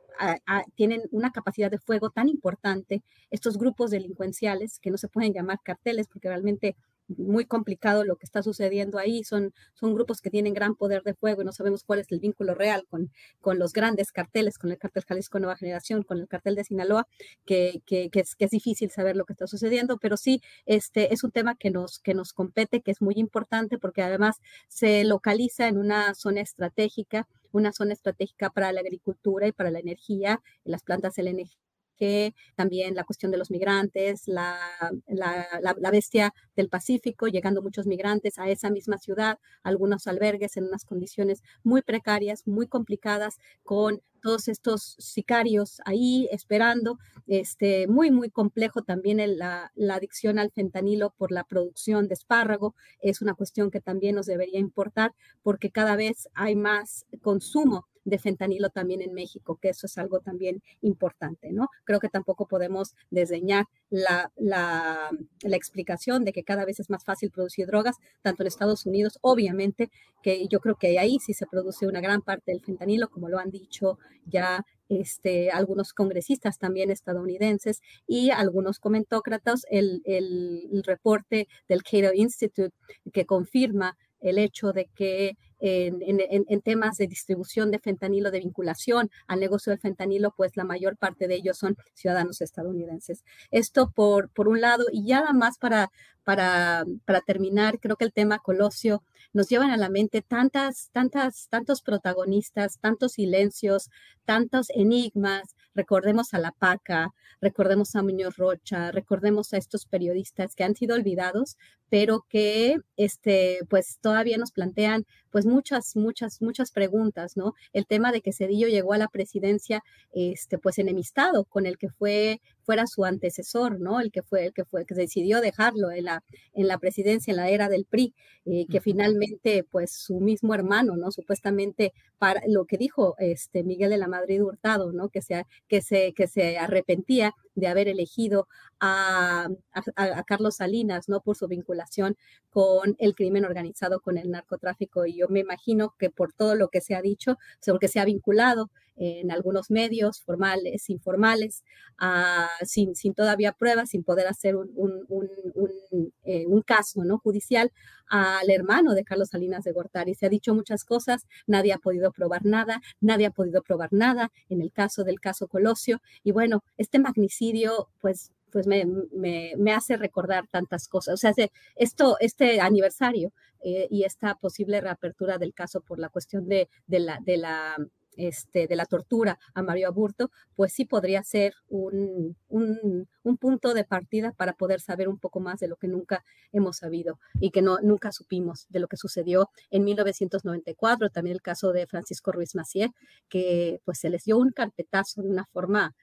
[0.75, 5.61] tienen una capacidad de fuego tan importante, estos grupos delincuenciales, que no se pueden llamar
[5.63, 6.77] carteles, porque realmente
[7.09, 9.25] muy complicado lo que está sucediendo ahí.
[9.25, 12.21] Son, son grupos que tienen gran poder de fuego y no sabemos cuál es el
[12.21, 16.29] vínculo real con, con los grandes carteles, con el cartel Jalisco Nueva Generación, con el
[16.29, 17.07] cartel de Sinaloa,
[17.45, 21.25] que, que, es, que es difícil saber lo que está sucediendo, pero sí este, es
[21.25, 24.37] un tema que nos, que nos compete, que es muy importante porque además
[24.69, 29.79] se localiza en una zona estratégica, una zona estratégica para la agricultura y para la
[29.79, 31.68] energía, las plantas LNG
[31.99, 34.59] que también la cuestión de los migrantes, la,
[35.07, 40.85] la, bestia del Pacífico, llegando muchos migrantes a esa misma ciudad, algunos albergues en unas
[40.85, 48.83] condiciones muy precarias, muy complicadas, con todos estos sicarios ahí esperando, este, muy, muy complejo
[48.83, 53.81] también la, la, adicción al fentanilo por la producción de espárrago, es una cuestión que
[53.81, 59.59] también nos debería importar porque cada vez hay más consumo de fentanilo también en México,
[59.61, 61.69] que eso es algo también importante, ¿no?
[61.85, 65.11] Creo que tampoco podemos desdeñar la, la,
[65.43, 69.19] la, explicación de que cada vez es más fácil producir drogas, tanto en Estados Unidos,
[69.23, 69.91] obviamente,
[70.23, 73.39] que yo creo que ahí sí se produce una gran parte del fentanilo, como lo
[73.39, 81.49] han dicho ya este, algunos congresistas también estadounidenses y algunos comentócratas, el, el, el reporte
[81.69, 82.75] del Cato Institute
[83.13, 89.41] que confirma el hecho de que en, temas de distribución de fentanilo, de vinculación al
[89.41, 93.25] negocio del fentanilo, pues la mayor parte de ellos son ciudadanos estadounidenses.
[93.51, 95.91] Esto por, por un lado, y ya nada más para,
[96.25, 99.03] para, para terminar, creo que el tema Colosio
[99.33, 103.91] nos llevan a la mente tantas, tantas, tantos protagonistas, tantos silencios,
[104.25, 105.55] tantos enigmas.
[105.75, 110.97] Recordemos a La Paca, recordemos a Muñoz Rocha, recordemos a estos periodistas que han sido
[110.97, 111.57] olvidados,
[111.91, 117.55] pero que este, pues todavía nos plantean pues muchas, muchas, muchas preguntas, ¿no?
[117.72, 119.82] El tema de que Cedillo llegó a la presidencia,
[120.12, 123.99] este, pues enemistado con el que fue fuera su antecesor, ¿no?
[123.99, 126.22] El que fue, el que fue, que decidió dejarlo en la,
[126.53, 128.14] en la presidencia, en la era del PRI,
[128.45, 131.11] eh, que finalmente, pues su mismo hermano, ¿no?
[131.11, 135.09] Supuestamente para lo que dijo este Miguel de la Madrid Hurtado, ¿no?
[135.09, 138.49] Que se, que se, que se arrepentía de haber elegido
[138.81, 141.21] a, a, Carlos Salinas, ¿no?
[141.21, 142.17] Por su vinculación
[142.51, 145.07] con el crimen organizado, con el narcotráfico.
[145.07, 147.37] Y yo me imagino que por todo lo que se ha dicho,
[147.67, 151.63] porque se ha vinculado en algunos medios formales, informales,
[152.01, 157.19] uh, sin, sin, todavía pruebas, sin poder hacer un, un, un, eh, un, caso ¿no?
[157.19, 157.73] judicial
[158.09, 160.15] al hermano de Carlos Salinas de Gortari.
[160.15, 164.33] Se ha dicho muchas cosas, nadie ha podido probar nada, nadie ha podido probar nada
[164.49, 166.01] en el caso del caso Colosio.
[166.25, 171.13] Y bueno, este magnicidio, pues pues me, me, me, hace recordar tantas cosas.
[171.13, 171.35] O sea,
[171.77, 173.31] esto, este aniversario
[173.61, 177.77] eh, y esta posible reapertura del caso por la cuestión de, de, la, de la
[178.19, 183.07] este, de la tortura a Mario Aburto, pues sí podría ser un, un,
[183.39, 187.21] punto de partida para poder saber un poco más de lo que nunca hemos sabido
[187.41, 191.87] y que no, nunca supimos de lo que sucedió en 1994, también el caso de
[191.87, 192.91] Francisco Ruiz Macié,
[193.29, 195.95] que pues se les dio un carpetazo de una forma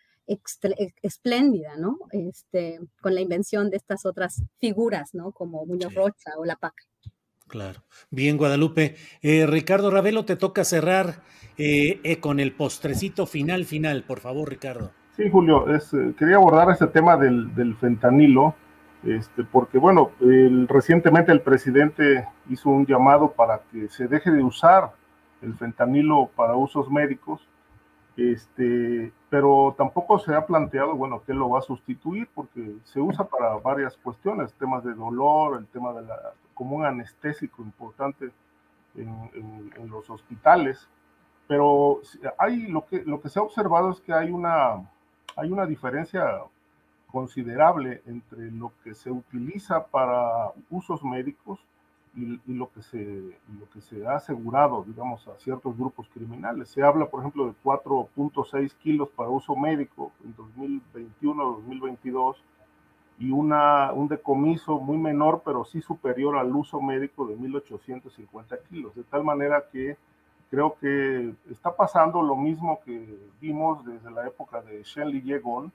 [1.01, 1.97] espléndida, ¿no?
[2.11, 5.31] Este, con la invención de estas otras figuras, ¿no?
[5.33, 6.83] Como Muñoz Rocha o La Paca.
[7.47, 7.81] Claro.
[8.09, 8.95] Bien, Guadalupe.
[9.21, 11.21] Eh, Ricardo Ravelo, te toca cerrar
[11.57, 14.91] eh, eh, con el postrecito final, final, por favor, Ricardo.
[15.15, 15.65] Sí, Julio,
[16.17, 18.53] quería abordar este tema del, fentanilo,
[19.03, 20.11] este, porque, bueno,
[20.67, 24.91] recientemente el presidente hizo un llamado para que se deje de usar
[25.41, 27.39] el fentanilo para usos médicos
[28.17, 33.25] este, pero tampoco se ha planteado, bueno, qué lo va a sustituir, porque se usa
[33.25, 38.31] para varias cuestiones, temas de dolor, el tema de la, como un anestésico importante
[38.95, 40.87] en, en, los hospitales,
[41.47, 42.01] pero
[42.39, 44.89] hay, lo que, lo que se ha observado es que hay una,
[45.35, 46.41] hay una diferencia
[47.11, 51.59] considerable entre lo que se utiliza para usos médicos
[52.15, 56.69] y, lo, que se, lo que se ha asegurado, digamos, a ciertos grupos criminales.
[56.69, 60.33] Se habla, por ejemplo, de 4.6 kilos para uso médico en
[61.21, 62.37] 2021-2022
[63.17, 68.95] y una, un decomiso muy menor, pero sí superior al uso médico de 1.850 kilos.
[68.95, 69.97] De tal manera que
[70.49, 75.71] creo que está pasando lo mismo que vimos desde la época de Shenli Yegon,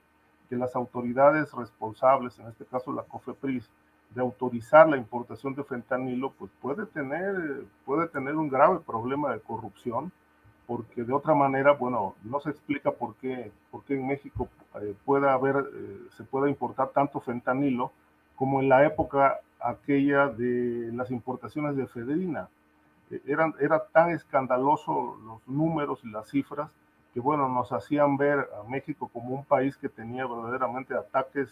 [0.49, 3.71] que las autoridades responsables, en este caso la COFEPRIS,
[4.15, 9.41] de autorizar la importación de fentanilo, pues puede tener, puede tener un grave problema de
[9.41, 10.11] corrupción,
[10.71, 14.49] porque de otra manera, bueno, no se explica por qué, por qué en México
[14.81, 17.91] eh, pueda haber, eh, se pueda importar tanto fentanilo
[18.37, 22.49] como en la época aquella de las importaciones de efedrina.
[23.11, 26.71] Eh, eran, era tan escandaloso los números y las cifras
[27.13, 31.49] que, bueno, nos hacían ver a México como un país que tenía verdaderamente ataques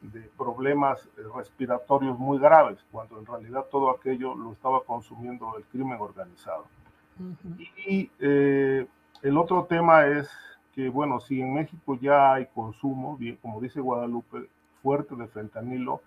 [0.00, 5.64] de problemas eh, respiratorios muy graves, cuando en realidad todo aquello lo estaba consumiendo el
[5.64, 6.64] crimen organizado.
[7.86, 8.86] Y eh,
[9.22, 10.30] el otro tema es
[10.74, 14.48] que, bueno, si en México ya hay consumo, bien, como dice Guadalupe,
[14.82, 16.00] fuerte de fentanilo,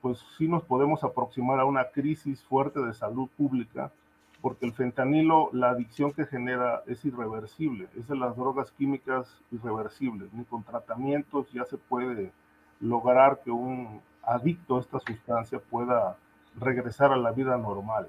[0.00, 3.92] pues sí nos podemos aproximar a una crisis fuerte de salud pública,
[4.40, 10.32] porque el fentanilo, la adicción que genera es irreversible, es de las drogas químicas irreversibles,
[10.32, 12.32] ni con tratamientos ya se puede
[12.80, 16.16] lograr que un adicto a esta sustancia pueda
[16.58, 18.08] regresar a la vida normal.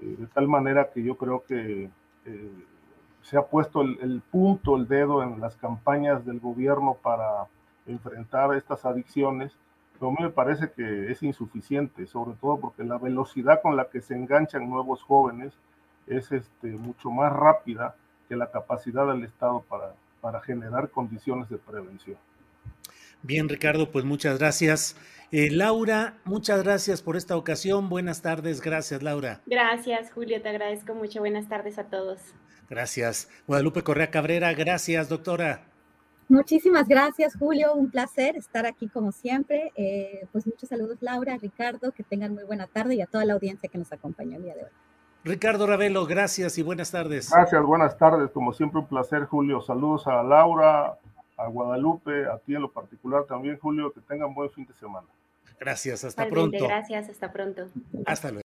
[0.00, 1.90] De tal manera que yo creo que
[2.26, 2.64] eh,
[3.22, 7.46] se ha puesto el, punto, el dedo en las campañas del gobierno para
[7.86, 9.56] enfrentar estas adicciones,
[9.98, 14.14] pero me parece que es insuficiente, sobre todo porque la velocidad con la que se
[14.14, 15.54] enganchan nuevos jóvenes
[16.06, 17.96] es este, mucho más rápida
[18.28, 19.64] que la capacidad del Estado
[20.20, 22.18] para generar condiciones de prevención.
[23.22, 24.96] Bien, Ricardo, pues muchas gracias.
[25.32, 27.88] Eh, Laura, muchas gracias por esta ocasión.
[27.88, 28.60] Buenas tardes.
[28.60, 29.40] Gracias, Laura.
[29.46, 30.40] Gracias, Julio.
[30.40, 31.20] Te agradezco mucho.
[31.20, 32.20] Buenas tardes a todos.
[32.68, 33.28] Gracias.
[33.46, 35.62] Guadalupe Correa Cabrera, gracias, doctora.
[36.28, 37.74] Muchísimas gracias, Julio.
[37.74, 39.72] Un placer estar aquí como siempre.
[39.76, 41.92] Eh, pues muchos saludos, Laura, Ricardo.
[41.92, 44.54] Que tengan muy buena tarde y a toda la audiencia que nos acompañó el día
[44.54, 44.70] de hoy.
[45.22, 47.30] Ricardo Ravelo, gracias y buenas tardes.
[47.30, 48.30] Gracias, buenas tardes.
[48.30, 49.60] Como siempre, un placer, Julio.
[49.60, 50.98] Saludos a Laura,
[51.36, 55.06] a Guadalupe, a ti en lo particular también, Julio, que tengan buen fin de semana.
[55.58, 56.66] Gracias, hasta pronto.
[56.66, 57.68] Gracias, hasta pronto.
[58.04, 58.45] Hasta luego.